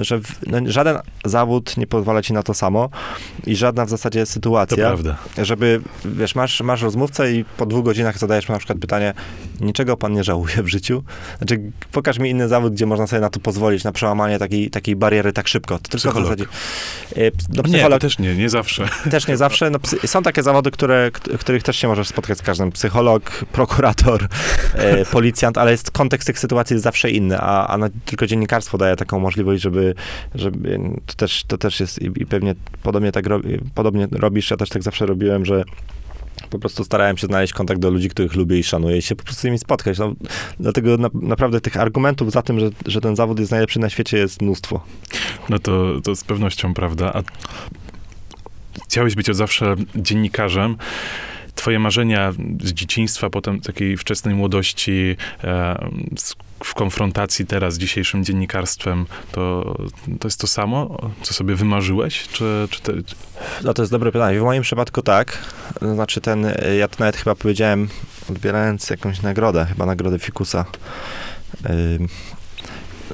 [0.00, 2.88] że no, żaden zawód nie pozwala ci na to samo
[3.46, 5.16] i żadna w zasadzie To sytuacja, prawda.
[5.42, 9.14] żeby, wiesz, masz, masz rozmówcę i po dwóch godzinach zadajesz mu na przykład pytanie,
[9.60, 11.02] niczego pan nie żałuje w życiu?
[11.38, 11.60] Znaczy,
[11.92, 15.32] pokaż mi inny zawód, gdzie można sobie na to pozwolić, na przełamanie takiej, takiej bariery
[15.32, 15.78] tak szybko.
[15.78, 16.24] To tylko Psycholog.
[16.24, 16.44] w zasadzie...
[17.26, 18.88] E, No, Nie, psycholog też nie, nie zawsze.
[19.10, 19.70] też nie zawsze.
[19.70, 21.10] No, psy, są takie zawody, które,
[21.40, 22.72] których też się możesz spotkać z każdym.
[22.72, 24.28] Psycholog, prokurator,
[24.74, 28.78] e, policjant, ale jest, kontekst tych sytuacji jest zawsze inny, a, a no, tylko dziennikarstwo
[28.78, 29.94] daje taką możliwość, żeby,
[30.34, 34.56] żeby to, też, to też jest i, i pewnie podobnie tak robi, podobnie robisz, ja
[34.56, 35.64] też tak zawsze robiłem, że
[36.50, 39.24] po prostu starałem się znaleźć kontakt do ludzi, których lubię i szanuję i się po
[39.24, 39.98] prostu z nimi spotkać.
[39.98, 40.12] No,
[40.60, 44.18] dlatego na, naprawdę tych argumentów za tym, że, że ten zawód jest najlepszy na świecie
[44.18, 44.80] jest mnóstwo.
[45.48, 47.12] No to, to z pewnością prawda.
[47.12, 47.22] A
[48.84, 50.76] chciałeś być od zawsze dziennikarzem.
[51.54, 52.32] Twoje marzenia
[52.62, 55.90] z dzieciństwa, potem takiej wczesnej młodości, e,
[56.64, 59.74] w konfrontacji teraz z dzisiejszym dziennikarstwem, to,
[60.20, 62.28] to jest to samo, co sobie wymarzyłeś?
[62.28, 62.92] Czy, czy te,
[63.64, 64.40] No to jest dobre pytanie.
[64.40, 65.38] W moim przypadku tak.
[65.94, 67.88] Znaczy ten, y, ja to nawet chyba powiedziałem,
[68.30, 70.64] odbierając jakąś nagrodę, chyba nagrodę Fikusa.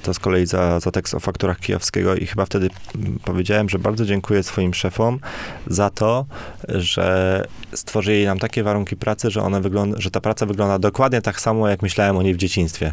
[0.07, 3.79] To z kolei za, za tekst o fakturach kijowskiego i chyba wtedy mm, powiedziałem, że
[3.79, 5.19] bardzo dziękuję swoim szefom
[5.67, 6.27] za to,
[6.69, 7.45] że
[7.75, 11.69] stworzyli nam takie warunki pracy, że, one wygląda, że ta praca wygląda dokładnie tak samo,
[11.69, 12.93] jak myślałem o niej w dzieciństwie.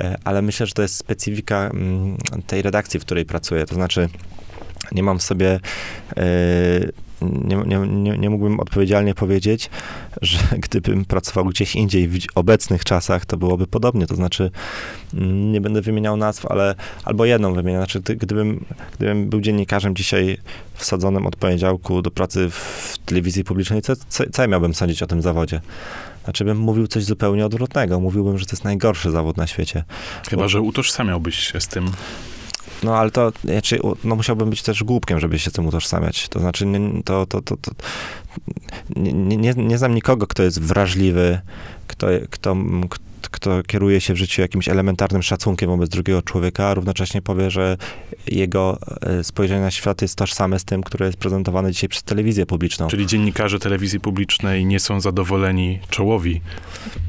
[0.00, 3.66] E, Ale myślę, że to jest specyfika mm, tej redakcji, w której pracuję.
[3.66, 4.08] To znaczy,
[4.92, 5.60] nie mam w sobie
[6.16, 6.22] e,
[7.22, 9.70] nie, nie, nie, nie mógłbym odpowiedzialnie powiedzieć,
[10.22, 14.06] że gdybym pracował gdzieś indziej w obecnych czasach, to byłoby podobnie.
[14.06, 14.50] To znaczy,
[15.14, 17.78] mm, nie będę wymieniał nazw, ale albo jedną wymienię.
[17.78, 18.64] Znaczy, gdybym,
[18.96, 20.38] gdybym był dziennikarzem dzisiaj
[20.74, 25.06] wsadzonym od poniedziałku do pracy w telewizji publicznej, co, co, co ja miałbym sądzić o
[25.06, 25.60] tym zawodzie?
[26.24, 28.00] Znaczy, bym mówił coś zupełnie odwrotnego.
[28.00, 29.84] Mówiłbym, że to jest najgorszy zawód na świecie.
[30.30, 31.90] Chyba, że utożsamiałbyś się z tym.
[32.82, 36.28] No ale to, znaczy, no musiałbym być też głupkiem, żeby się tym utożsamiać.
[36.28, 37.72] To znaczy, nie, to, to, to, to
[38.96, 41.40] nie, nie- nie znam nikogo, kto jest wrażliwy,
[41.86, 42.56] kto, kto,
[42.90, 43.02] kto
[43.66, 47.76] kieruje się w życiu jakimś elementarnym szacunkiem wobec drugiego człowieka, a równocześnie powie, że
[48.26, 52.46] jego e, spojrzenie na świat jest tożsame z tym, które jest prezentowane dzisiaj przez telewizję
[52.46, 52.88] publiczną.
[52.88, 56.40] Czyli dziennikarze telewizji publicznej nie są zadowoleni, czołowi,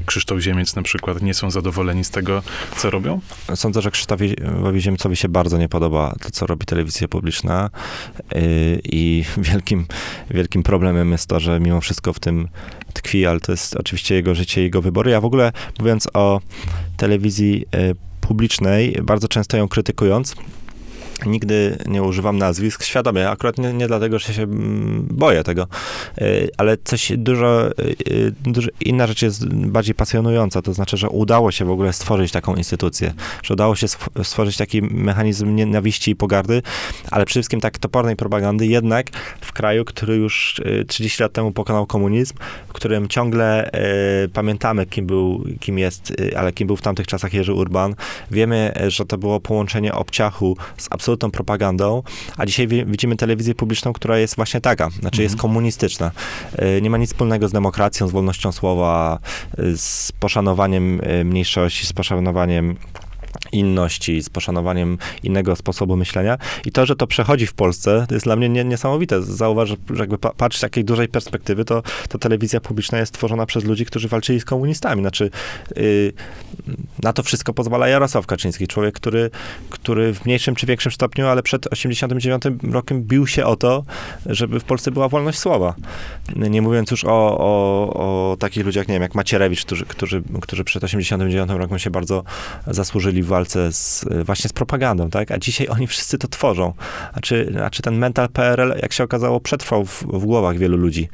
[0.06, 2.42] Krzysztof Ziemiec na przykład, nie są zadowoleni z tego,
[2.76, 3.20] co robią?
[3.54, 4.34] Sądzę, że Krzysztofowi
[4.78, 7.70] Ziemcowi się bardzo nie podoba to, co robi telewizja publiczna
[8.34, 8.40] yy,
[8.84, 9.86] i wielkim,
[10.30, 12.48] wielkim problemem jest to, że mimo wszystko w tym
[12.92, 15.10] tkwi, ale to jest oczywiście jego życie, jego wybory.
[15.10, 16.40] Ja w ogóle mówiąc o
[16.96, 20.34] telewizji yy, publicznej, bardzo często ją krytykując,
[21.26, 25.66] Nigdy nie używam nazwisk świadomie, akurat nie, nie dlatego, że się mm, boję tego,
[26.22, 31.08] Y, ale coś dużo, y, y, dużo, inna rzecz jest bardziej pasjonująca, to znaczy, że
[31.08, 33.12] udało się w ogóle stworzyć taką instytucję,
[33.42, 33.86] że udało się
[34.22, 36.62] stworzyć taki mechanizm nienawiści i pogardy,
[37.10, 39.10] ale przede wszystkim tak topornej propagandy, jednak
[39.40, 42.34] w kraju, który już y, 30 lat temu pokonał komunizm,
[42.68, 43.70] w którym ciągle
[44.32, 47.94] pamiętamy, kim był, kim jest, ale kim był w tamtych czasach Jerzy Urban.
[48.30, 52.02] Wiemy, że to było połączenie obciachu z absolutną propagandą,
[52.36, 56.10] a dzisiaj wi- widzimy telewizję publiczną, która jest właśnie taka, znaczy jest komunistyczna.
[56.78, 59.18] Y, Nie ma nic wspólnego z demokracją, z wolnością słowa,
[59.58, 62.76] y, z poszanowaniem y, mniejszości, z poszanowaniem
[63.52, 66.38] inności, z poszanowaniem innego sposobu myślenia.
[66.64, 69.22] I to, że to przechodzi w Polsce, to jest dla mnie nie, niesamowite.
[69.22, 73.46] Zauważ, że jakby pa, patrzeć z takiej dużej perspektywy, to, to telewizja publiczna jest tworzona
[73.46, 75.02] przez ludzi, którzy walczyli z komunistami.
[75.02, 75.30] Znaczy,
[75.76, 76.12] y,
[77.02, 79.30] na to wszystko pozwala Jarosław Kaczyński, człowiek, który,
[79.70, 83.84] który w mniejszym czy większym stopniu, ale przed 89 rokiem bił się o to,
[84.26, 85.74] żeby w Polsce była wolność słowa.
[86.36, 90.64] Nie mówiąc już o, o, o takich ludziach, nie wiem, jak Macierewicz, którzy, którzy, którzy
[90.64, 92.24] przed 89 rokiem się bardzo
[92.66, 95.30] zasłużyli w walce z, właśnie z propagandą, tak?
[95.30, 96.72] A dzisiaj oni wszyscy to tworzą.
[97.12, 100.76] A czy, a czy ten mental PRL, jak się okazało, przetrwał w, w głowach wielu
[100.76, 101.08] ludzi.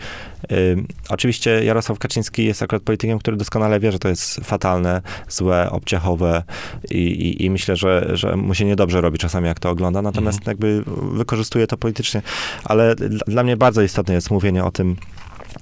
[1.09, 6.43] Oczywiście Jarosław Kaczyński jest akurat politykiem, który doskonale wie, że to jest fatalne, złe, obciachowe
[6.91, 10.47] i, i, i myślę, że, że mu się niedobrze robi czasami, jak to ogląda, natomiast
[10.47, 12.23] jakby wykorzystuje to politycznie.
[12.65, 14.97] Ale dla, dla mnie bardzo istotne jest mówienie o tym,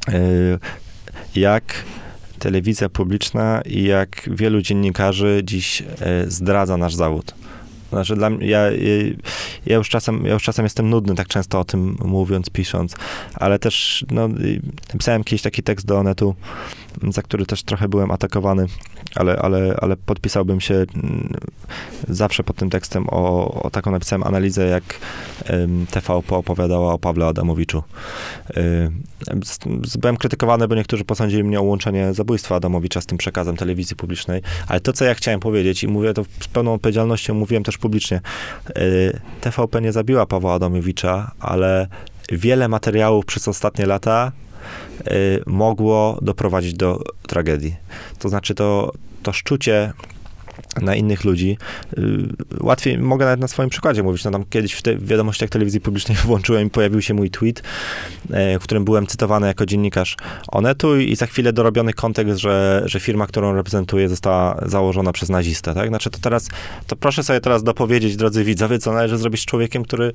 [0.09, 0.59] y,
[1.35, 1.85] jak
[2.39, 7.35] telewizja publiczna i jak wielu dziennikarzy dziś e, zdradza nasz zawód.
[7.91, 8.61] Znaczy dla mnie, ja,
[9.67, 12.95] ja, już czasem, ja już czasem jestem nudny, tak często o tym mówiąc, pisząc,
[13.35, 14.61] ale też no, y,
[14.99, 16.35] pisałem kiedyś taki tekst do Onetu,
[17.09, 18.67] za który też trochę byłem atakowany,
[19.15, 21.35] ale, ale, ale podpisałbym się mm,
[22.09, 24.85] zawsze pod tym tekstem o, o taką napisałem analizę, jak
[25.91, 27.83] TVP opowiadała o Pawle Adamowiczu.
[29.99, 34.43] Byłem krytykowany, bo niektórzy posądzili mnie o łączenie zabójstwa Adamowicza z tym przekazem telewizji publicznej,
[34.69, 38.21] ale to, co ja chciałem powiedzieć i mówię to z pełną odpowiedzialnością, mówiłem też publicznie,
[38.79, 41.87] y, TVP nie zabiła Pawła Adamowicza, ale
[42.33, 44.33] wiele materiałów przez ostatnie lata
[45.47, 47.77] mogło doprowadzić do tragedii.
[48.19, 48.93] To znaczy to,
[49.23, 49.93] to szczucie
[50.83, 51.59] na innych ludzi.
[51.99, 52.03] y,
[52.61, 54.25] Łatwiej, mogę nawet na swoim przykładzie mówić.
[54.25, 57.63] No tam kiedyś w, te, w wiadomościach telewizji publicznej włączyłem i pojawił się mój tweet,
[58.31, 60.17] e, w którym byłem cytowany jako dziennikarz
[60.49, 65.75] Onetu i za chwilę dorobiony kontekst, że, że firma, którą reprezentuję, została założona przez nazistę,
[65.75, 65.89] tak?
[65.89, 66.49] Znaczy to teraz,
[66.87, 70.13] to proszę sobie teraz dopowiedzieć, drodzy widzowie, co należy zrobić z człowiekiem, który,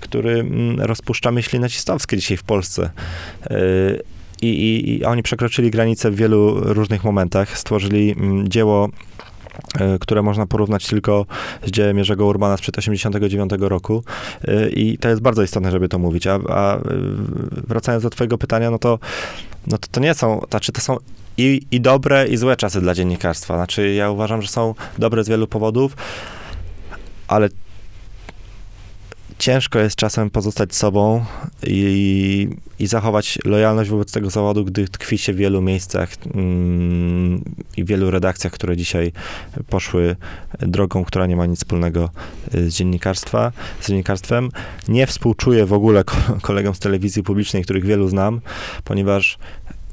[0.00, 2.90] który mm, rozpuszcza myśli nazistowskie dzisiaj w Polsce.
[3.50, 4.02] Y,
[4.42, 9.35] I, i, I oni przekroczyli granice w wielu różnych momentach, stworzyli mm, dzieło e,
[10.00, 11.26] które można porównać tylko
[11.64, 14.02] z dziełem Jerzego Urbana sprzed 89 roku
[14.48, 16.80] E, i to jest bardzo istotne, żeby to mówić, a, a e,
[17.66, 18.98] wracając do twojego pytania, no to,
[19.66, 20.96] no to, to nie są, znaczy to są
[21.38, 23.56] i, i dobre, i złe czasy dla dziennikarstwa.
[23.56, 25.96] Znaczy ja uważam, że są dobre z wielu powodów,
[27.28, 27.48] ale
[29.38, 31.24] ciężko jest czasem pozostać sobą
[31.66, 37.44] i, i zachować lojalność wobec tego zawodu, gdy tkwi się w wielu miejscach mm,
[37.76, 39.12] i wielu redakcjach, które dzisiaj
[39.68, 40.16] poszły
[40.58, 42.10] drogą, która nie ma nic wspólnego
[42.54, 44.48] y, z dziennikarstwa, z dziennikarstwem.
[44.88, 48.40] Nie współczuję w ogóle ko- kolegom z telewizji publicznej, których wielu znam,
[48.84, 49.38] ponieważ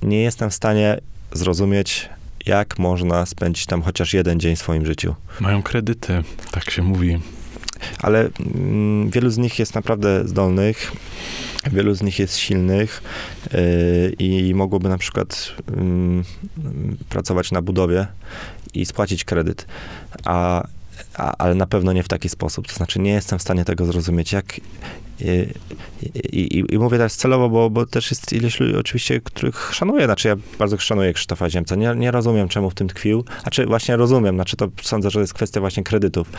[0.01, 0.99] nie jestem w stanie
[1.31, 2.09] zrozumieć,
[2.45, 5.15] jak można spędzić tam chociaż jeden dzień w swoim życiu.
[5.39, 7.19] Mają kredyty, tak się mówi.
[7.99, 10.91] Ale mm, wielu z nich jest naprawdę zdolnych,
[11.71, 13.03] wielu z nich jest silnych
[13.53, 16.23] yy, i mogłoby na przykład ym,
[17.09, 18.07] pracować na budowie
[18.73, 19.65] i spłacić kredyt,
[20.25, 20.67] a,
[21.13, 22.67] a, ale na pewno nie w taki sposób.
[22.67, 24.45] To znaczy, nie jestem w stanie tego zrozumieć, jak.
[25.23, 25.47] Yy,
[26.33, 30.05] I, i, I mówię teraz celowo, bo, bo też jest ileś ludzi, oczywiście, których szanuję.
[30.05, 31.75] Znaczy, ja bardzo szanuję Krzysztofa Ziemca.
[31.75, 33.25] Nie, nie rozumiem, czemu w tym tkwił.
[33.41, 34.35] Znaczy, właśnie rozumiem.
[34.35, 36.31] Znaczy, to sądzę, że jest kwestia właśnie kredytów.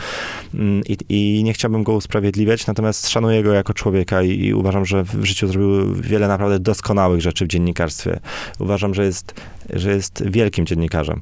[0.53, 4.85] Mm, I, I nie chciałbym go usprawiedliwiać, natomiast szanuję go jako człowieka i, i uważam,
[4.85, 8.19] że w życiu zrobił wiele naprawdę doskonałych rzeczy w dziennikarstwie.
[8.59, 9.33] Uważam, że jest,
[9.73, 11.21] że jest wielkim dziennikarzem.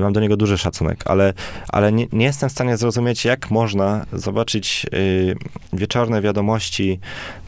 [0.00, 1.34] Mam do niego duży szacunek, ale,
[1.68, 5.34] ale nie, nie jestem w stanie zrozumieć, jak można zobaczyć y,
[5.72, 6.95] wieczorne wiadomości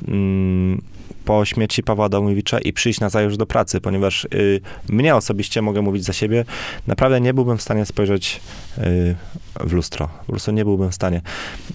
[0.08, 0.82] mm,
[1.24, 5.82] po śmierci Pawła Adamowicza i przyjść na zajutrz do pracy, ponieważ y, mnie osobiście, mogę
[5.82, 6.44] mówić za siebie,
[6.86, 8.40] naprawdę nie byłbym w stanie spojrzeć
[8.78, 9.16] y,
[9.60, 10.08] w lustro.
[10.26, 11.20] Po prostu nie byłbym w stanie.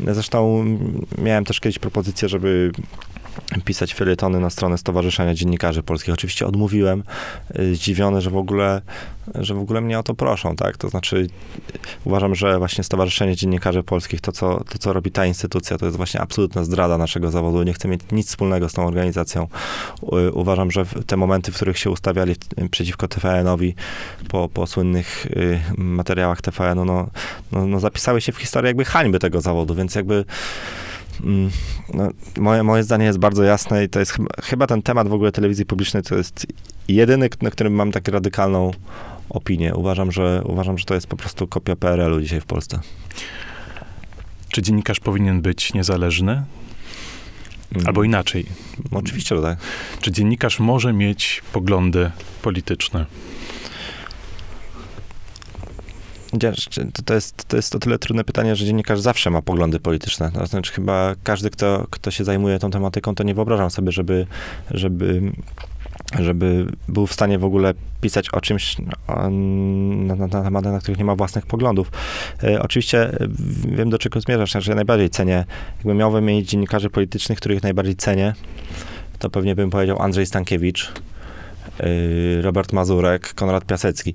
[0.07, 0.65] Zresztą
[1.17, 2.71] miałem też kiedyś propozycję, żeby
[3.65, 6.13] pisać felietony na stronę Stowarzyszenia Dziennikarzy Polskich.
[6.13, 7.03] Oczywiście odmówiłem,
[7.59, 8.81] y, zdziwiony, że w ogóle,
[9.35, 10.77] że w ogóle mnie o to proszą, tak?
[10.77, 11.27] To znaczy
[12.03, 15.97] uważam, że właśnie Stowarzyszenie Dziennikarzy Polskich, to co, to co robi ta instytucja, to jest
[15.97, 17.63] właśnie absolutna zdrada naszego zawodu.
[17.63, 19.47] Nie chcę mieć nic wspólnego z tą organizacją.
[20.33, 22.35] Uważam, że te momenty, w których się ustawiali
[22.71, 23.75] przeciwko TVN-owi
[24.29, 27.09] po, po słynnych y, materiałach TVN-u, no,
[27.51, 30.25] no, no zapisały się w historię jakby hańby tego zawodu, więc jakby
[31.93, 35.13] No, moje, moje zdanie jest bardzo jasne i to jest chyba, chyba ten temat w
[35.13, 36.47] ogóle telewizji publicznej to jest
[36.87, 38.71] jedyny, na którym mam tak radykalną
[39.29, 39.75] opinię.
[39.75, 42.79] Uważam, że uważam, że to jest po prostu kopia PRL-u dzisiaj w Polsce.
[44.49, 46.31] Czy dziennikarz powinien być niezależny?
[46.31, 47.87] Mm.
[47.87, 48.45] Albo inaczej,
[48.91, 49.59] Oczywiście, że tak.
[50.01, 52.11] czy dziennikarz może mieć poglądy
[52.41, 53.05] polityczne?
[53.05, 53.33] Wiesz,
[56.15, 56.22] czy
[57.05, 60.31] To, jest, to jest o tyle trudne pytanie, że dziennikarz zawsze ma poglądy polityczne.
[60.31, 64.27] To znaczy chyba każdy, kto, kto się zajmuje tą tematyką, to nie wyobrażam sobie, żeby,
[64.71, 65.21] żeby,
[66.19, 69.29] żeby był w stanie w ogóle pisać o czymś, na,
[70.15, 71.91] na, na tematach, na których nie ma własnych poglądów.
[72.43, 73.27] E, oczywiście e,
[73.75, 74.51] wiem, do czego zmierzasz.
[74.51, 75.45] Znaczy, ja najbardziej cenię,
[75.77, 78.33] jakbym miał wymienić dziennikarzy politycznych, których najbardziej cenię,
[79.19, 80.91] to pewnie bym powiedział Andrzej Stankiewicz,
[81.79, 84.13] e, Robert Mazurek, Konrad Piasecki.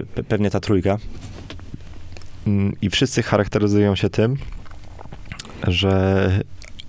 [0.00, 0.98] Pe, pe, pewnie ta trójka.
[2.46, 4.36] Mm, I wszyscy charakteryzują się tym,
[5.68, 6.30] że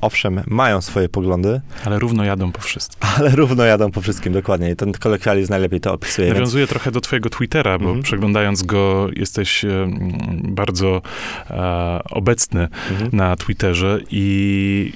[0.01, 3.09] owszem, mają swoje poglądy, Ale równo jadą po wszystkim.
[3.17, 4.71] ale równo jadą po wszystkim, dokładnie.
[4.71, 6.27] I ten kolokwializm najlepiej to opisuje.
[6.27, 8.03] Więc, Nawiązuję trochę do twojego Twittera, bo Mhm.
[8.03, 11.01] przeglądając go jesteś mm, bardzo
[11.49, 13.09] e, obecny mhm.
[13.13, 14.93] na Twitterze i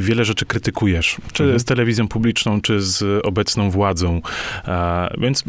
[0.00, 1.60] wiele rzeczy krytykujesz, czy Mhm.
[1.60, 4.22] z telewizją publiczną, czy z obecną władzą.
[5.18, 5.44] Więc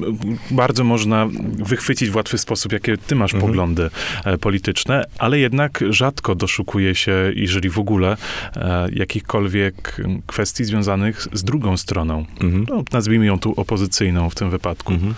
[0.51, 1.27] bardzo można
[1.57, 3.49] wychwycić w łatwy sposób, jakie ty masz Mhm.
[3.51, 3.89] poglądy
[4.25, 8.17] e, polityczne, ale jednak rzadko doszukuje się, jeżeli w ogóle,
[8.55, 9.97] e, jakichkolwiek
[10.27, 12.25] kwestii związanych z drugą stroną.
[12.41, 12.65] Mhm.
[12.69, 14.93] No, nazwijmy ją tu opozycyjną w tym wypadku.
[14.93, 15.13] Mhm.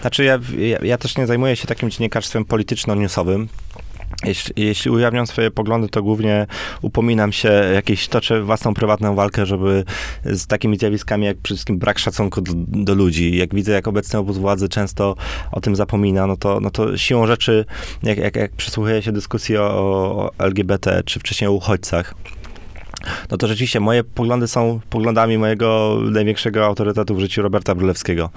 [0.00, 3.46] Znaczy, ja, ja, ja też nie zajmuję się takim dziennikarstwem polityczno-newsowym.
[4.24, 6.46] Jeśli, jeśli ujawniam swoje poglądy, to głównie
[6.82, 9.84] upominam się, jakieś toczę własną prywatną walkę, żeby
[10.24, 13.36] z takimi zjawiskami jak przede wszystkim brak szacunku do, do ludzi.
[13.36, 15.14] Jak widzę, jak obecny obóz władzy często
[15.52, 17.64] o tym zapomina, no to, no to siłą rzeczy,
[18.02, 22.14] jak, jak, jak przysłuchuję się dyskusji o, o LGBT, czy wcześniej o uchodźcach,
[23.30, 28.30] no to rzeczywiście moje poglądy są poglądami mojego największego autorytetu w życiu Roberta Brylewskiego,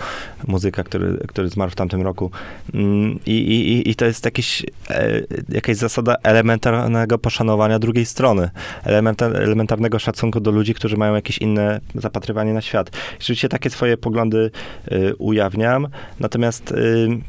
[0.47, 2.31] muzyka, który, który zmarł w tamtym roku.
[2.73, 8.49] Mm, I, i, i to jest jakiś, e, jakaś zasada elementarnego poszanowania drugiej strony,
[8.83, 12.91] elementar, elementarnego szacunku do ludzi, którzy mają jakieś inne zapatrywanie na świat.
[13.19, 14.51] Rzeczywiście takie swoje poglądy
[14.91, 15.87] y, ujawniam,
[16.19, 17.21] natomiast y,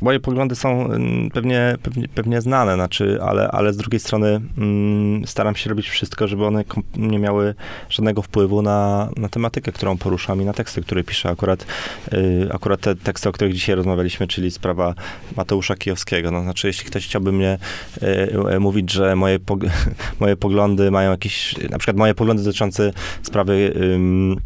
[0.00, 5.26] moje poglądy są mm, pewnie, pewnie, pewnie znane, znaczy, ale, ale z drugiej strony mm,
[5.26, 6.64] staram się robić wszystko, żeby one
[6.96, 7.54] nie miały
[7.90, 11.28] żadnego wpływu na, na tematykę, którą poruszam i na teksty, które piszę.
[11.28, 11.66] Akurat,
[12.12, 14.94] y, akurat te teksty, o których dzisiaj rozmawialiśmy, czyli sprawa
[15.36, 16.30] Mateusza Kijowskiego.
[16.30, 17.58] No, znaczy, jeśli ktoś chciałby mnie
[18.02, 18.06] y,
[18.54, 19.70] y, mówić, że moje, pog-
[20.20, 22.92] moje poglądy mają jakieś, na przykład moje poglądy dotyczące
[23.22, 24.36] sprawy ym,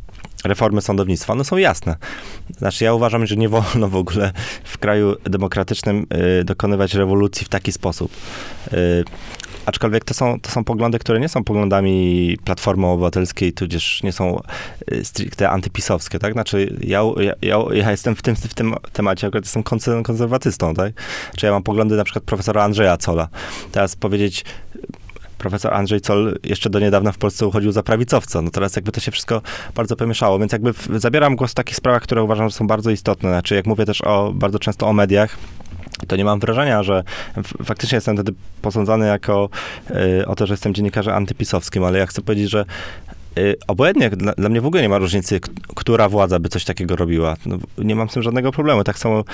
[0.44, 1.96] reformy sądownictwa, one są jasne.
[2.58, 4.32] Znaczy, ja uważam, że nie wolno w ogóle
[4.64, 6.06] w kraju demokratycznym
[6.40, 8.12] y, dokonywać rewolucji w taki sposób.
[8.72, 9.04] Y,
[9.66, 14.40] aczkolwiek to są, to są poglądy, które nie są poglądami Platformy Obywatelskiej, tudzież nie są
[14.92, 16.32] y, stricte antypisowskie, tak?
[16.32, 17.02] Znaczy, ja,
[17.42, 20.92] ja, ja, jestem w tym, w tym temacie, akurat jestem konser- konserwatystą, tak?
[21.36, 23.28] Czy ja mam poglądy na przykład profesora Andrzeja Cola.
[23.72, 24.44] Teraz powiedzieć,
[25.40, 28.42] profesor Andrzej Col jeszcze do niedawna w Polsce uchodził za prawicowca.
[28.42, 29.42] No teraz jakby to się wszystko
[29.74, 33.28] bardzo pomieszało, więc jakby zabieram głos w takich sprawach, które uważam, że są bardzo istotne.
[33.28, 35.38] Znaczy, jak mówię też o, bardzo często o mediach,
[36.08, 37.04] to nie mam wrażenia, że
[37.64, 38.32] faktycznie jestem wtedy
[38.62, 39.48] posądzany jako
[39.90, 42.64] y, o to, że jestem dziennikarzem antypisowskim, ale ja chcę powiedzieć, że
[43.38, 45.40] Y, obojętnie, dla, dla, mnie w ogóle nie ma różnicy,
[45.74, 47.36] która władza by coś takiego robiła.
[47.46, 48.84] No, nie mam z tym żadnego problemu.
[48.84, 49.24] Tak samo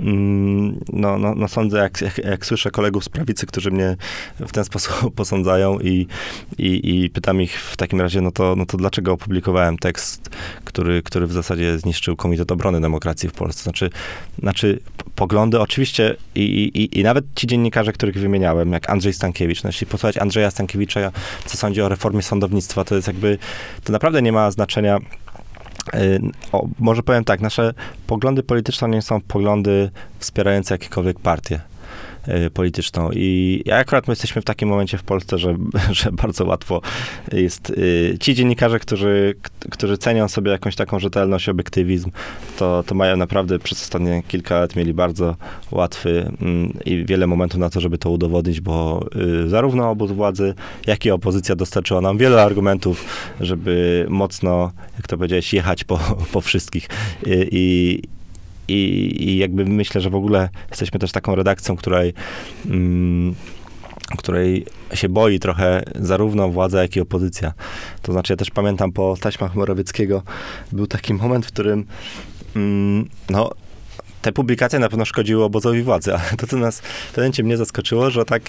[0.00, 3.96] mm, no, no, no sądzę, jak, jak, jak, słyszę kolegów z prawicy, którzy mnie
[4.40, 6.06] w ten sposób posądzają i,
[6.58, 10.30] i, i pytam ich w takim razie, no to, no to dlaczego opublikowałem tekst,
[10.64, 13.62] który, który w zasadzie zniszczył Komitet Obrony Demokracji w Polsce.
[13.62, 13.90] Znaczy,
[14.38, 14.80] znaczy
[15.14, 19.86] poglądy oczywiście i, i, i nawet ci dziennikarze, których wymieniałem, jak Andrzej Stankiewicz, no jeśli
[19.86, 21.12] posłuchać Andrzeja Stankiewicza,
[21.46, 23.38] co sądzi o reformie sądownictwa, to jest jakby
[23.84, 24.98] to naprawdę nie ma znaczenia.
[25.94, 26.20] Y,
[26.52, 27.74] o, może powiem tak, nasze
[28.06, 31.60] poglądy polityczne nie są poglądy wspierające jakiekolwiek partie.
[32.28, 33.10] Y, polityczną.
[33.12, 35.56] I akurat my jesteśmy w takim momencie w Polsce, że,
[36.00, 36.80] że bardzo łatwo
[37.32, 37.70] jest.
[37.70, 39.34] Y, ci dziennikarze, którzy,
[39.70, 42.10] którzy cenią sobie jakąś taką rzetelność, obiektywizm,
[42.58, 45.36] to, to mają naprawdę przez ostatnie kilka lat mieli bardzo
[45.70, 49.06] łatwy mm, i wiele momentów na to, żeby to udowodnić, bo
[49.44, 50.54] y, zarówno obóz władzy,
[50.86, 53.04] jak i opozycja dostarczyła nam wiele argumentów,
[53.40, 55.98] żeby mocno, jak to powiedziałeś, jechać po,
[56.32, 56.88] po wszystkich.
[57.26, 58.02] I,
[58.68, 62.14] i, i jakby myślę, że w ogóle jesteśmy też taką redakcją, której
[62.66, 63.34] mm,
[64.18, 67.52] której się boi trochę zarówno władza, jak i opozycja.
[68.02, 70.22] To znaczy, ja też pamiętam po taśmach Morawieckiego,
[70.72, 71.84] był taki moment, w którym
[72.56, 73.50] mm, no,
[74.26, 78.10] te publikacje na pewno szkodziły obozowi władzy, ale to, co nas w pewnym mnie zaskoczyło,
[78.10, 78.42] że tak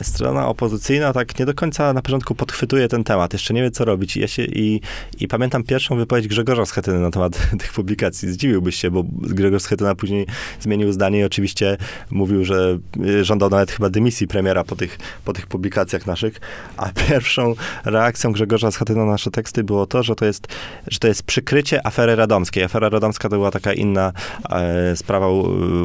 [0.00, 3.84] strona opozycyjna tak nie do końca na początku podchwytuje ten temat, jeszcze nie wie, co
[3.84, 4.16] robić.
[4.16, 4.80] I, ja się, i,
[5.20, 8.32] i pamiętam pierwszą wypowiedź Grzegorza Schetyny na temat tych publikacji.
[8.32, 10.26] Zdziwiłbyś się, bo Grzegorz Schetyna później
[10.60, 11.76] zmienił zdanie i oczywiście
[12.10, 16.40] mówił, że y, żądał nawet chyba dymisji premiera po tych, po tych publikacjach naszych,
[16.76, 17.54] a pierwszą
[17.84, 20.48] reakcją Grzegorza Schetyna na nasze teksty było to, że to jest,
[20.86, 22.64] że to jest przykrycie afery radomskiej.
[22.64, 24.12] Afera radomska to była taka inna
[24.50, 25.28] e, sprawa, sprawa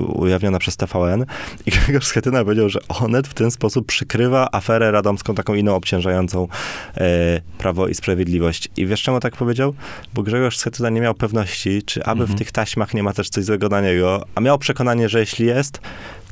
[0.08, 1.26] ujawniona przez TVN
[1.66, 6.48] i Grzegorz Schetyna powiedział, że Onet w ten sposób przykrywa aferę radomską, taką inną obciążającą
[6.98, 8.70] e, Prawo i Sprawiedliwość.
[8.78, 9.74] I wiesz czemu tak powiedział?
[10.14, 12.38] Bo Grzegorz Schetyna nie miał pewności, czy aby mhm.
[12.38, 15.46] w tych taśmach nie ma też coś złego na niego, a miał przekonanie, że jeśli
[15.46, 15.82] jest,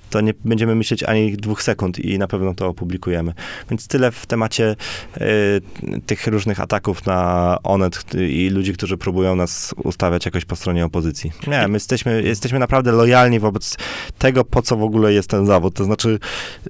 [0.10, 3.34] to nie będziemy myśleć ani dwóch sekund i na pewno to opublikujemy.
[3.70, 4.76] Więc tyle w temacie
[5.18, 10.86] y, tych różnych ataków na Onet i ludzi, którzy próbują nas ustawiać jakoś po stronie
[10.86, 11.32] opozycji.
[11.48, 13.78] Nie, my jesteśmy, jesteśmy naprawdę lojalni wobec
[14.18, 15.74] tego, po co w ogóle jest ten zawód.
[15.74, 16.20] To znaczy,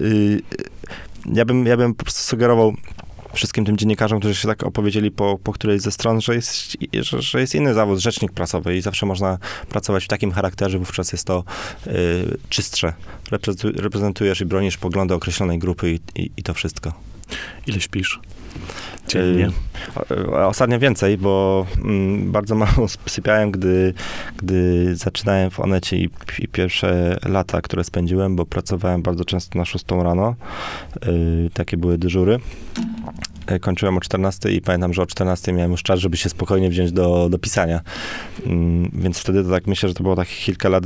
[0.01, 0.41] y,
[1.33, 2.73] ja, bym, ja bym po prostu sugerował
[3.35, 7.21] wszystkim tym dziennikarzom, którzy się tak opowiedzieli po, po którejś ze stron, że jest, że,
[7.21, 9.37] że jest inny zawód, rzecznik prasowy i zawsze można
[9.69, 11.43] pracować w takim charakterze, wówczas jest to
[11.87, 12.93] y, czystsze.
[13.75, 16.93] Reprezentujesz i bronisz poglądy określonej grupy i, i, i to wszystko.
[17.67, 18.19] Ile śpisz?
[19.07, 19.47] Dziennie.
[19.47, 19.51] Y,
[20.47, 23.93] ostatnio więcej, bo mm, bardzo mało sypiałem, gdy,
[24.37, 26.09] gdy zaczynałem w Onecie i,
[26.39, 30.35] i, pierwsze lata, które spędziłem, bo pracowałem bardzo często na 6 rano.
[31.07, 32.39] Y, takie były dyżury.
[33.51, 36.69] Y, kończyłem o 14 i pamiętam, że o 14 miałem już czas, żeby się spokojnie
[36.69, 37.81] wziąć do, do pisania.
[38.45, 40.83] Mm, więc wtedy to tak myślę, że to było tak kilka lat,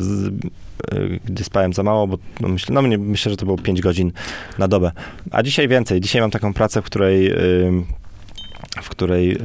[1.25, 4.11] gdy spałem za mało, bo no myślę, no myślę, że to było 5 godzin
[4.57, 4.91] na dobę.
[5.31, 6.01] A dzisiaj więcej.
[6.01, 7.33] Dzisiaj mam taką pracę, w której
[8.81, 9.37] w której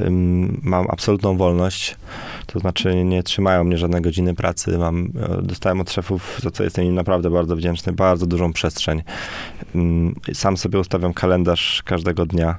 [0.61, 1.95] mam absolutną wolność,
[2.45, 6.63] to znaczy nie trzymają mnie żadne godziny pracy, mam, e, dostałem od szefów, za co
[6.63, 9.01] jestem im naprawdę bardzo wdzięczny, bardzo dużą przestrzeń.
[10.33, 12.57] Sam sobie ustawiam kalendarz każdego dnia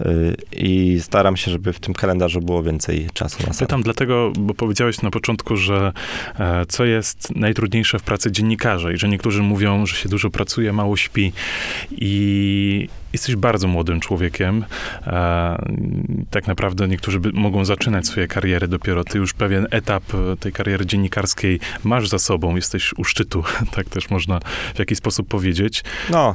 [0.00, 3.66] y, i staram się, żeby w tym kalendarzu było więcej czasu na sen.
[3.66, 5.92] Pytam dlatego, bo powiedziałeś na początku, że
[6.38, 10.72] e, co jest najtrudniejsze w pracy dziennikarza i że niektórzy mówią, że się dużo pracuje,
[10.72, 11.32] mało śpi
[11.90, 14.64] i jesteś bardzo młodym człowiekiem.
[15.06, 15.66] E,
[16.30, 19.04] tak naprawdę niektórzy mogą zaczynać swoje kariery dopiero.
[19.04, 20.02] Ty już pewien etap
[20.40, 23.44] tej kariery dziennikarskiej masz za sobą, jesteś u szczytu,
[23.76, 24.40] tak też można
[24.74, 25.84] w jakiś sposób powiedzieć.
[26.10, 26.34] No,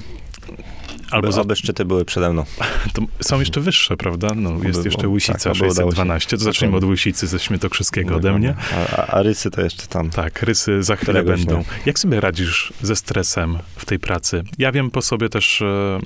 [1.11, 1.41] Albo za...
[1.41, 2.45] Oby szczyty były przede mną.
[2.93, 4.33] To są jeszcze wyższe, prawda?
[4.35, 6.37] No, jest jeszcze Łysica tak, 612.
[6.37, 8.55] To zacznijmy od Łysicy ze Świętokrzyskiego ode mnie.
[8.97, 10.09] A, a, rysy to jeszcze tam.
[10.09, 11.57] Tak, rysy za chwilę będą.
[11.57, 11.65] Nie.
[11.85, 14.43] Jak sobie radzisz ze stresem w tej pracy?
[14.57, 15.99] Ja wiem po sobie też, e,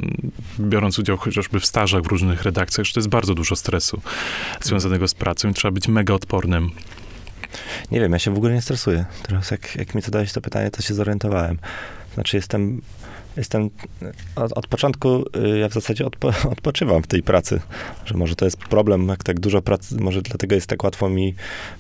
[0.60, 4.02] biorąc udział chociażby w stażach w różnych redakcjach, że to jest bardzo dużo stresu
[4.62, 6.72] związanego z pracą i trzeba być mega odpornym.
[7.92, 9.06] Nie wiem, ja się w ogóle nie stresuję.
[9.24, 11.58] Teraz jak, jak mi zadałeś to pytanie, to się zorientowałem.
[12.14, 12.82] Znaczy jestem
[13.38, 13.70] jestem
[14.36, 15.26] od, od początku,
[15.56, 17.62] y, ja w zasadzie odpo, odpoczywam w tej pracy,
[18.06, 21.36] że może to jest problem, jak tak dużo pracy, może dlatego jest tak łatwo mi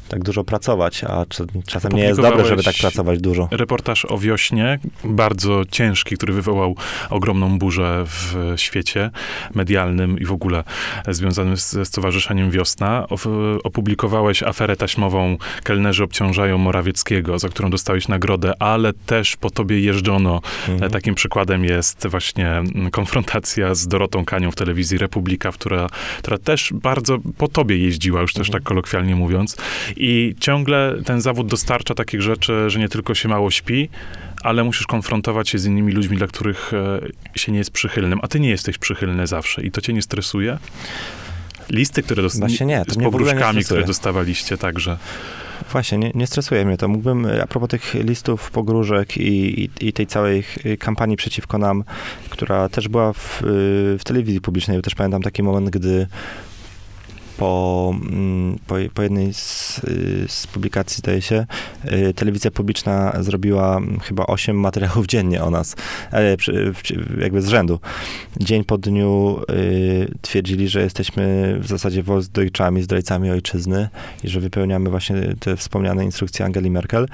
[0.10, 1.26] tak dużo pracować, a
[1.66, 3.48] czasem nie jest dobre, żeby tak pracować dużo.
[3.52, 6.76] Reportaż o wiośnie, bardzo ciężki, który wywołał
[7.10, 9.12] ogromną burzę w świecie
[9.56, 10.64] medialnym i w ogóle
[11.08, 13.08] związanym ze Stowarzyszeniem Wiosna.
[13.64, 20.42] Opublikowałeś aferę taśmową Kelnerzy obciążają Morawieckiego, za którą dostałeś nagrodę, ale też po tobie jeżdżono.
[20.70, 20.92] Mhm.
[20.92, 25.88] Takim przykładem jest właśnie mm, konfrontacja z Dorotą Kanią w telewizji Republika, która,
[26.18, 28.54] która też bardzo po tobie jeździła, już też mhm.
[28.54, 29.58] tak kolokwialnie mówiąc.
[29.96, 33.90] I ciągle ten zawód dostarcza takich rzeczy, że nie tylko się mało śpi,
[34.44, 38.28] ale musisz konfrontować się z innymi ludźmi, dla których e, się nie jest przychylnym, a
[38.28, 40.58] ty nie jesteś przychylny zawsze i to cię nie stresuje?
[41.70, 44.98] Listy, które dostaliście, z pogróżkami, które dostawaliście także.
[45.72, 46.88] Właśnie, nie, nie, stresuje mnie to.
[46.88, 50.44] Mógłbym, a propos tych listów, pogróżek i, i, i, tej całej
[50.80, 51.84] kampanii przeciwko nam,
[52.30, 53.42] która też była w,
[54.00, 56.08] w telewizji publicznej, też pamiętam taki moment, gdy
[57.38, 61.46] po, mm, po, po jednej z, y, z, publikacji, zdaje się,
[61.92, 65.76] y, telewizja publiczna zrobiła chyba 8 materiałów dziennie o nas,
[67.22, 67.80] jakby z rzędu.
[68.40, 73.90] Dzień po dniu y, twierdzili, że jesteśmy w zasadzie wozdojczami, zdrajcami ojczyzny
[74.24, 77.08] i że wypełniamy właśnie te wspomniane instrukcje Angeli Merkel.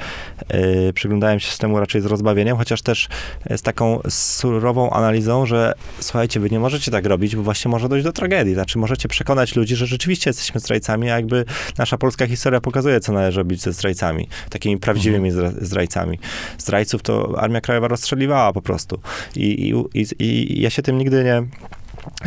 [0.93, 3.07] Przyglądałem się temu raczej z rozbawieniem, chociaż też
[3.49, 8.05] z taką surową analizą, że słuchajcie, wy nie możecie tak robić, bo właśnie może dojść
[8.05, 8.53] do tragedii.
[8.53, 11.45] Znaczy, możecie przekonać ludzi, że rzeczywiście rzeczywiście jesteśmy zdrajcami, a jakby
[11.77, 15.65] nasza polska historia pokazuje, co należy robić ze zdrajcami, takimi prawdziwymi mhm.
[15.65, 16.19] zdrajcami.
[16.57, 18.99] Zdrajców to Armia Krajowa rozstrzeliwała po prostu.
[19.35, 21.43] I, i, i ja się tym nigdy nie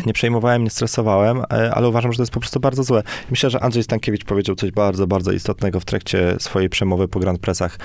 [0.07, 3.03] nie przejmowałem, nie stresowałem, e, ale uważam, że to jest po prostu bardzo złe.
[3.31, 7.39] Myślę, że Andrzej Stankiewicz powiedział coś bardzo, bardzo istotnego w trakcie swojej przemowy po Grand
[7.39, 7.79] Pressach.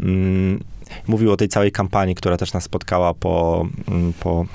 [0.00, 0.60] Mm,
[1.06, 4.46] mówił o tej całej kampanii, która też nas spotkała po, mm, po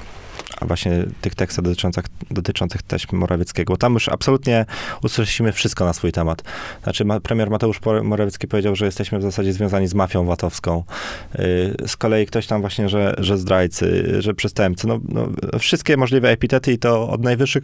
[0.62, 3.78] właśnie tych tekstach dotyczących, dotyczących taśmy Morawieckiego.
[3.78, 4.66] Tam już absolutnie
[5.04, 6.44] usłyszeliśmy wszystko na swój temat.
[6.84, 10.84] Znaczy, premier Mateusz Morawiecki powiedział, że jesteśmy w zasadzie związani z mafią VAT-owską.
[11.36, 14.88] Y, z kolei ktoś tam właśnie, że, że zdrajcy, że przestępcy.
[14.88, 15.28] No, no,
[15.60, 17.64] wszystkie możliwe epitety i to od najwyższych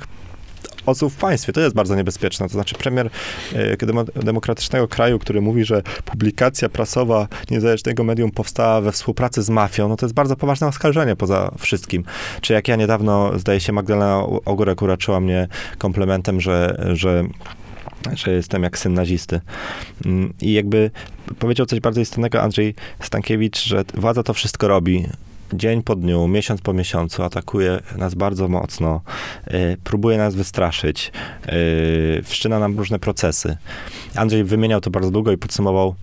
[0.85, 1.53] osób w państwie.
[1.53, 2.47] To jest bardzo niebezpieczne.
[2.47, 3.09] To znaczy premier
[3.53, 9.89] e, demokratycznego kraju, który mówi, że publikacja prasowa niezależnego medium powstała we współpracy z mafią,
[9.89, 12.03] no to jest bardzo poważne oskarżenie poza wszystkim.
[12.41, 15.47] Czy jak ja niedawno, zdaje się, Magdalena Ogórek uraczyła mnie
[15.77, 17.23] komplementem, że, że
[18.15, 19.41] że jestem jak syn nazisty.
[20.05, 20.91] Mm, I jakby
[21.39, 25.07] powiedział coś bardzo istotnego Andrzej Stankiewicz, że władza to wszystko robi,
[25.53, 29.01] dzień po dniu, miesiąc po miesiącu atakuje nas bardzo mocno,
[29.47, 31.11] y, próbuje nas wystraszyć,
[31.47, 33.57] y, wszczyna nam różne procesy.
[34.15, 35.95] Andrzej wymieniał to bardzo długo i podsumował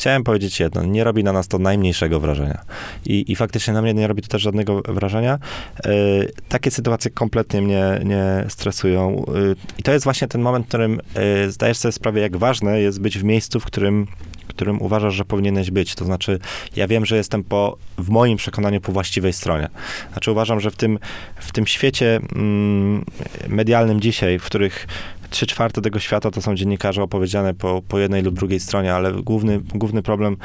[0.00, 2.60] Chciałem powiedzieć jedno, nie robi na nas to najmniejszego wrażenia.
[3.06, 5.38] I, i faktycznie na mnie nie robi to też żadnego wrażenia.
[5.86, 9.24] Y, takie sytuacje kompletnie mnie nie stresują.
[9.36, 11.00] Y, I to jest właśnie ten moment, w którym
[11.44, 14.06] y, zdajesz sobie sprawę, jak ważne jest być w miejscu, w którym
[14.50, 15.94] którym uważasz, że powinieneś być.
[15.94, 16.38] To znaczy,
[16.76, 19.68] ja wiem, że jestem po, w moim przekonaniu po właściwej stronie.
[20.12, 20.98] Znaczy, uważam, że w tym,
[21.36, 23.04] w tym świecie mm,
[23.48, 24.86] medialnym dzisiaj, w których
[25.30, 29.12] trzy czwarte tego świata to są dziennikarze opowiedziane po, po jednej lub drugiej stronie, ale
[29.12, 30.36] główny, główny problem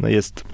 [0.00, 0.44] no, jest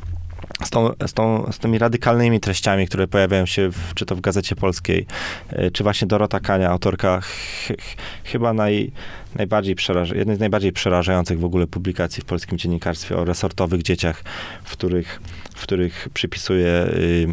[0.64, 4.20] z, tą, z, tą, z tymi radykalnymi treściami, które pojawiają się w, czy to w
[4.20, 5.06] Gazecie Polskiej,
[5.50, 7.28] e, czy właśnie Dorota Kania, autorka ch,
[7.66, 8.92] ch, chyba naj,
[9.34, 14.24] najbardziej przeraż, jednej z najbardziej przerażających w ogóle publikacji w polskim dziennikarstwie o resortowych dzieciach,
[14.64, 15.20] w których,
[15.56, 17.26] w których przypisuje y, y,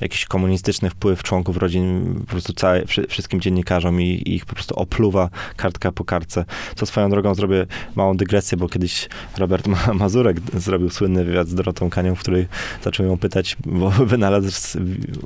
[0.00, 4.74] jakiś komunistyczny wpływ członków rodzin po prostu całe, wszystkim dziennikarzom i, i, ich po prostu
[4.74, 6.44] opluwa kartka po kartce.
[6.76, 7.66] Co swoją drogą zrobię
[7.96, 12.46] małą dygresję, bo kiedyś Robert Mazurek zrobił słynny wywiad z Dorotą Kanią, w której
[12.84, 14.78] zaczął ją pytać, bo wynalazł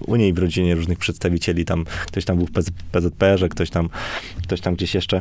[0.07, 2.53] u niej w rodzinie różnych przedstawicieli, tam ktoś tam był w
[2.93, 3.89] PZPR-ze, ktoś tam,
[4.43, 5.21] ktoś tam gdzieś jeszcze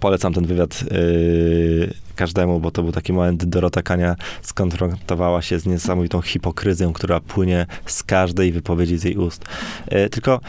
[0.00, 5.66] Polecam ten wywiad yy, każdemu, bo to był taki moment, Dorota Kania skonfrontowała się z
[5.66, 9.44] niesamowitą hipokryzją, która płynie z każdej wypowiedzi z jej ust.
[9.90, 10.40] Yy, tylko,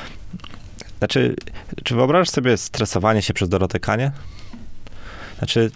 [0.98, 1.36] znaczy,
[1.84, 4.12] czy wyobrażasz sobie stresowanie się przez Dorotę Kanię?
[5.38, 5.72] Znaczy,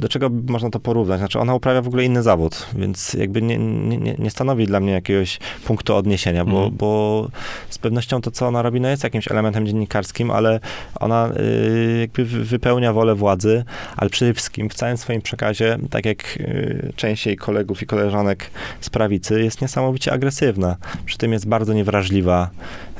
[0.00, 1.18] do czego można to porównać?
[1.18, 4.92] Znaczy, ona uprawia w ogóle inny zawód, więc jakby nie, nie, nie stanowi dla mnie
[4.92, 6.76] jakiegoś punktu odniesienia, bo, mm.
[6.76, 7.28] bo
[7.68, 10.60] z pewnością to, co ona robi, no jest jakimś elementem dziennikarskim, ale
[11.00, 13.64] ona y, jakby wypełnia wolę władzy,
[13.96, 18.50] ale przede wszystkim w całym swoim przekazie, tak jak y, część jej kolegów i koleżanek
[18.80, 20.76] z prawicy, jest niesamowicie agresywna.
[21.04, 22.50] Przy tym jest bardzo niewrażliwa.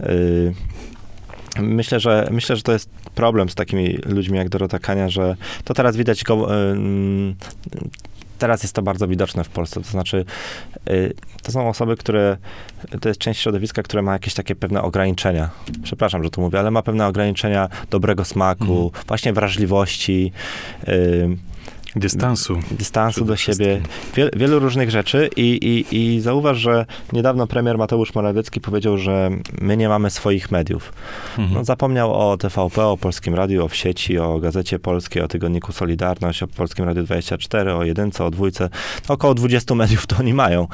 [0.00, 0.54] Y,
[1.58, 5.74] Myślę, że myślę, że to jest problem z takimi ludźmi jak Dorota Kania, że to
[5.74, 6.48] teraz widać go,
[8.38, 9.80] teraz jest to bardzo widoczne w Polsce.
[9.80, 10.24] To znaczy,
[10.90, 12.36] y, to są osoby, które,
[13.00, 15.50] to jest część środowiska, które ma jakieś takie pewne ograniczenia.
[15.82, 19.04] Przepraszam, że to mówię, ale ma pewne ograniczenia dobrego smaku, Mhm.
[19.06, 20.32] właśnie wrażliwości,
[21.98, 22.58] Dystansu.
[22.70, 23.80] dystansu do siebie,
[24.14, 29.30] wiel, wielu różnych rzeczy i, i, i zauważ, że niedawno premier Mateusz Morawiecki powiedział, że
[29.60, 30.92] my nie mamy swoich mediów.
[31.38, 31.54] Mhm.
[31.54, 35.72] No, zapomniał o TVP, o Polskim Radiu, o w sieci, o Gazecie Polskiej, o Tygodniku
[35.72, 38.68] Solidarność, o Polskim Radiu 24, o Jedynce, o Dwójce.
[39.08, 40.66] No, około 20 mediów to oni mają.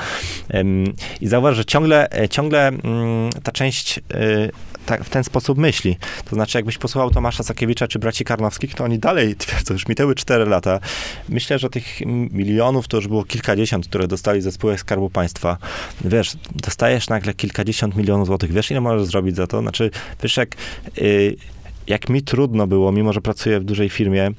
[1.21, 4.03] I zauważ, że ciągle, e, ciągle mm, ta część y,
[4.87, 5.97] tak, w ten sposób myśli.
[6.25, 10.15] To znaczy, jakbyś posłuchał Tomasza Sakiewicza czy braci Karnowskich, to oni dalej twierdzą, już minęły
[10.15, 10.81] 4 lata.
[11.29, 15.57] Myślę, że tych milionów to już było kilkadziesiąt, które dostali ze spółek Skarbu Państwa.
[16.05, 18.53] Wiesz, dostajesz nagle kilkadziesiąt milionów złotych.
[18.53, 19.61] Wiesz, ile możesz zrobić za to?
[19.61, 19.91] Znaczy,
[20.23, 20.57] wiesz, jak...
[20.99, 21.37] y,
[21.87, 24.31] jak mi trudno było, mimo że pracuję w dużej firmie,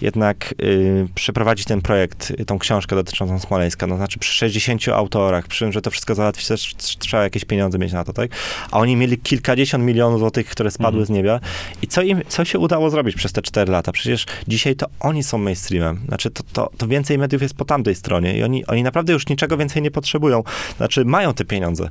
[0.00, 5.46] jednak y, przeprowadzić ten projekt, y, tą książkę dotyczącą Smoleńska, no znaczy przy 60 autorach,
[5.46, 8.30] przy tym, że to wszystko załatwić, też trzeba jakieś pieniądze mieć na to, tak?
[8.70, 11.06] A oni mieli kilkadziesiąt milionów złotych, które spadły Mhm.
[11.06, 11.40] z nieba.
[11.82, 13.92] I co im, co się udało zrobić przez te 4 lata?
[13.92, 16.00] Przecież dzisiaj to oni są mainstreamem.
[16.08, 19.28] Znaczy, to, to, to więcej mediów jest po tamtej stronie i oni, oni naprawdę już
[19.28, 20.42] niczego więcej nie potrzebują.
[20.76, 21.90] Znaczy, mają te pieniądze.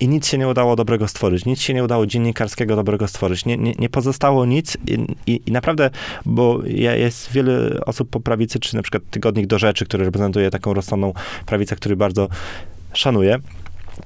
[0.00, 1.44] I nic się nie udało dobrego stworzyć.
[1.44, 3.44] Nic się nie udało dziennikarskiego dobrego stworzyć.
[3.44, 5.90] Nie, nie, nie pozostało nic i, i, i naprawdę,
[6.26, 10.50] bo ja, jest wiele osób po prawicy, czy na przykład Tygodnik do Rzeczy, który reprezentuje
[10.50, 11.12] taką rozsądną
[11.46, 12.28] prawicę, który bardzo
[12.92, 13.38] szanuję.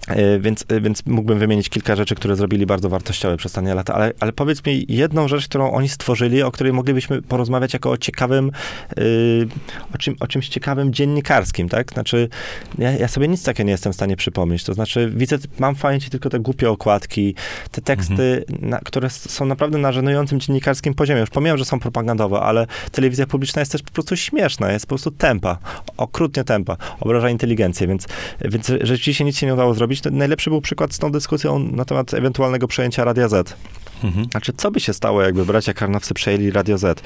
[0.09, 3.95] E, Więc, e, więc mógłbym wymienić kilka rzeczy, które zrobili bardzo wartościowe przez ostatnie lata,
[3.95, 7.97] ale, ale powiedz mi jedną rzecz, którą oni stworzyli, o której moglibyśmy porozmawiać jako o
[7.97, 8.51] ciekawym,
[8.97, 9.49] yy,
[9.95, 11.93] o, czym, o czymś ciekawym dziennikarskim, tak?
[11.93, 12.29] Znaczy,
[12.79, 14.65] ja, ja sobie nic takiego nie jestem w stanie przypomnieć.
[14.65, 17.35] To znaczy, widzę, mam w pamięci tylko te głupie okładki,
[17.71, 21.21] te teksty, na, które są naprawdę na żenującym dziennikarskim poziomie.
[21.21, 24.89] Już pomijam, że są propagandowe, ale telewizja publiczna jest też po prostu śmieszna, jest po
[24.89, 25.59] prostu tempa,
[25.97, 28.07] okrutnie tempa, obraża inteligencję, więc,
[28.41, 29.82] więc rzeczywiście nic się nie udało zrobić.
[30.03, 33.57] To najlepszy był przykład z tą dyskusją na temat ewentualnego przejęcia Radia Z.
[34.05, 34.27] Mhm.
[34.31, 37.03] Znaczy, co by się stało, jakby bracia Karnowcy przejęli Radio Z?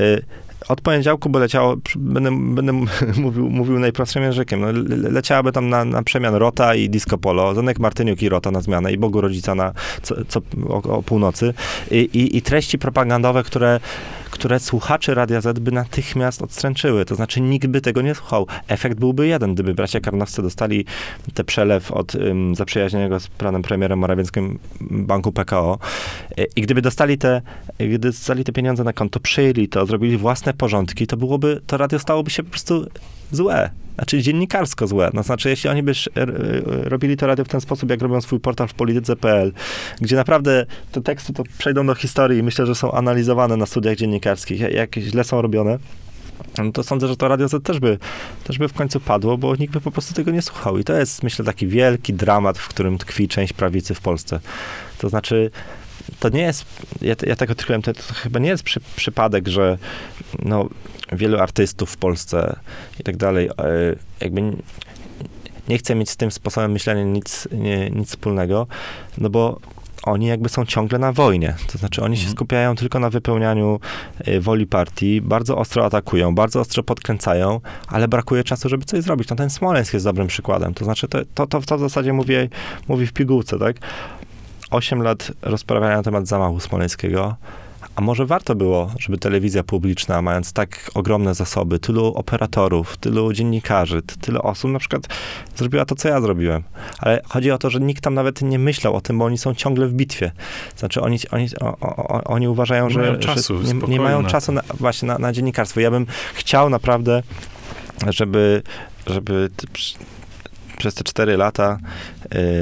[0.00, 0.22] Y,
[0.68, 2.72] Od poniedziałku by leciało, będę, będę
[3.24, 7.18] mówił, mówił najprostszym językiem, no, le- le- leciałaby tam na, na przemian Rota i Disco
[7.18, 11.02] Polo, Zenek Martyniuk i Rota na zmianę i Bogu Rodzica na co, co, o, o
[11.02, 11.54] północy
[11.90, 13.80] I, i, i treści propagandowe, które,
[14.32, 18.46] które słuchacze Radia Z by natychmiast odstręczyły, to znaczy nikt by tego nie słuchał.
[18.68, 20.84] Efekt byłby jeden, gdyby bracia Karnowcy dostali
[21.34, 25.78] te przelew od um, zaprzyjaźnionego z panem premierem Morawieckim banku PKO
[26.56, 27.42] i gdyby dostali te,
[27.78, 31.98] gdyby dostali te pieniądze na konto, przyjęli to, zrobili własne porządki, to byłoby, to radio
[31.98, 32.86] stałoby się po prostu
[33.32, 33.70] złe.
[33.94, 35.10] Znaczy dziennikarsko złe.
[35.14, 38.40] No, znaczy, jeśli oni by r- robili to radio w ten sposób, jak robią swój
[38.40, 39.52] portal w polityce.pl,
[40.00, 43.96] gdzie naprawdę te teksty to przejdą do historii i myślę, że są analizowane na studiach
[43.96, 45.78] dziennikarskich, jak- źle są robione,
[46.58, 47.98] no to sądzę, że to Radio Z też by,
[48.44, 50.78] też by w końcu padło, bo nikt by po prostu tego nie słuchał.
[50.78, 54.40] I to jest, myślę, taki wielki dramat, w którym tkwi część prawicy w Polsce.
[54.98, 55.50] To znaczy,
[56.20, 56.64] to nie jest,
[57.02, 59.78] ja, ja tego odkryłem, to, to chyba nie jest przy, przypadek, że
[60.42, 60.68] no,
[61.12, 62.56] wielu artystów w Polsce
[63.00, 63.50] i tak dalej, e,
[64.20, 64.42] jakby
[65.68, 68.66] nie chce mieć z tym sposobem myślenia nic, nie, nic wspólnego,
[69.18, 69.58] no bo
[70.02, 71.54] oni jakby są ciągle na wojnie.
[71.72, 72.36] To znaczy oni się Mhm.
[72.36, 73.80] skupiają tylko na wypełnianiu
[74.18, 79.28] e, woli partii, bardzo ostro atakują, bardzo ostro podkręcają, ale brakuje czasu, żeby coś zrobić.
[79.28, 80.74] No ten Smoleńsk jest dobrym przykładem.
[80.74, 82.34] To znaczy to, to, to, to w zasadzie mówi,
[82.88, 83.76] mówi w pigułce, tak?
[84.70, 87.36] Osiem lat rozprawiania na temat zamachu smoleńskiego,
[87.96, 94.02] a może warto było, żeby telewizja publiczna, mając tak ogromne zasoby, tylu operatorów, tylu dziennikarzy,
[94.02, 95.02] ty- tyle osób, na przykład
[95.56, 96.62] zrobiła to, co ja zrobiłem.
[96.98, 99.54] Ale chodzi o to, że nikt tam nawet nie myślał o tym, bo oni są
[99.54, 100.32] ciągle w bitwie.
[100.76, 104.24] Znaczy oni, oni, o, o, oni uważają, Nie że, mają czasu, że nie, nie mają
[104.24, 105.80] czasu na, właśnie na, na dziennikarstwo.
[105.80, 107.22] Ja bym chciał naprawdę,
[108.08, 108.62] żeby,
[109.06, 109.50] żeby
[110.82, 111.78] przez te cztery lata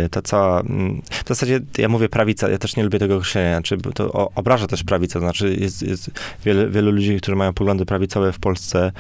[0.05, 3.57] y, ta cała, mm, w zasadzie ja mówię prawica, ja też nie lubię tego określenia,
[3.57, 6.11] znaczy bo to obraża też prawicę, to znaczy jest, jest
[6.45, 8.93] wiele, wielu ludzi, którzy mają poglądy prawicowe w Polsce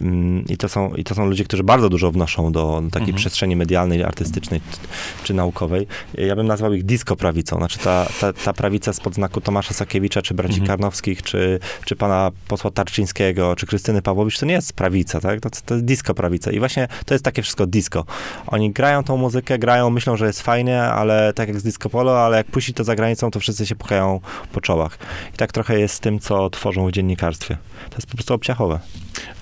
[0.00, 3.16] mm, i, to są, i to są ludzie, którzy bardzo dużo wnoszą do takiej Mhm.
[3.16, 4.78] przestrzeni medialnej, artystycznej czy,
[5.24, 5.86] czy naukowej.
[6.14, 10.22] Ja bym nazwał ich disco prawicą, znaczy ta, ta, ta prawica spod znaku Tomasza Sakiewicza,
[10.22, 10.68] czy braci Mhm.
[10.68, 15.40] Karnowskich, czy, czy pana posła Tarczyńskiego, czy Krystyny Pawłowicz, to nie jest prawica, tak?
[15.40, 18.04] To, to jest disco prawica i właśnie to jest takie wszystko disco.
[18.46, 22.24] Oni grają tą muzykę, grają, myślą, że jest fajnie, ale tak jak z disco polo,
[22.24, 24.20] ale jak puści to za granicą, to wszyscy się pukają
[24.52, 24.98] po czołach.
[25.34, 27.56] I tak trochę jest z tym, co tworzą w dziennikarstwie.
[27.90, 28.80] To jest po prostu obciachowe.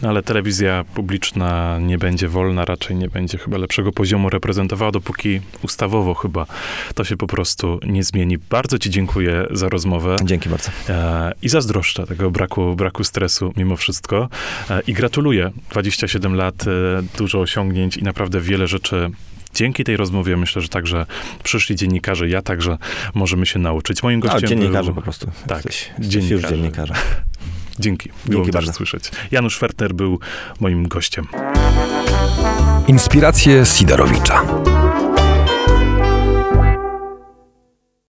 [0.02, 5.40] No, ale telewizja publiczna nie będzie wolna, raczej nie będzie chyba lepszego poziomu reprezentowała, dopóki
[5.62, 6.46] ustawowo chyba
[6.94, 8.38] to się po prostu nie zmieni.
[8.38, 10.70] Bardzo Ci dziękuję za rozmowę Dzięki bardzo.
[10.88, 14.28] e, i zazdroszczę tego braku, braku stresu mimo wszystko.
[14.70, 15.50] E, I gratuluję.
[15.70, 16.68] 27 lat, e,
[17.18, 19.10] dużo osiągnięć i naprawdę wiele rzeczy.
[19.54, 21.06] Dzięki tej rozmowie myślę, że także
[21.42, 22.78] przyszli dziennikarze, ja także
[23.14, 24.02] możemy się nauczyć.
[24.02, 24.94] Moim gościem dziennikarze był...
[24.94, 25.30] po prostu.
[25.46, 26.34] Tak, Jesteś, jesteś dziennikarze.
[26.42, 26.94] już dziennikarze.
[27.82, 28.10] Dzięki.
[28.24, 28.72] Było Dzięki bardzo.
[28.72, 29.10] słyszeć.
[29.30, 30.18] Janusz Fertner był
[30.60, 31.26] moim gościem.
[32.86, 34.42] Inspiracje Sidorowicza.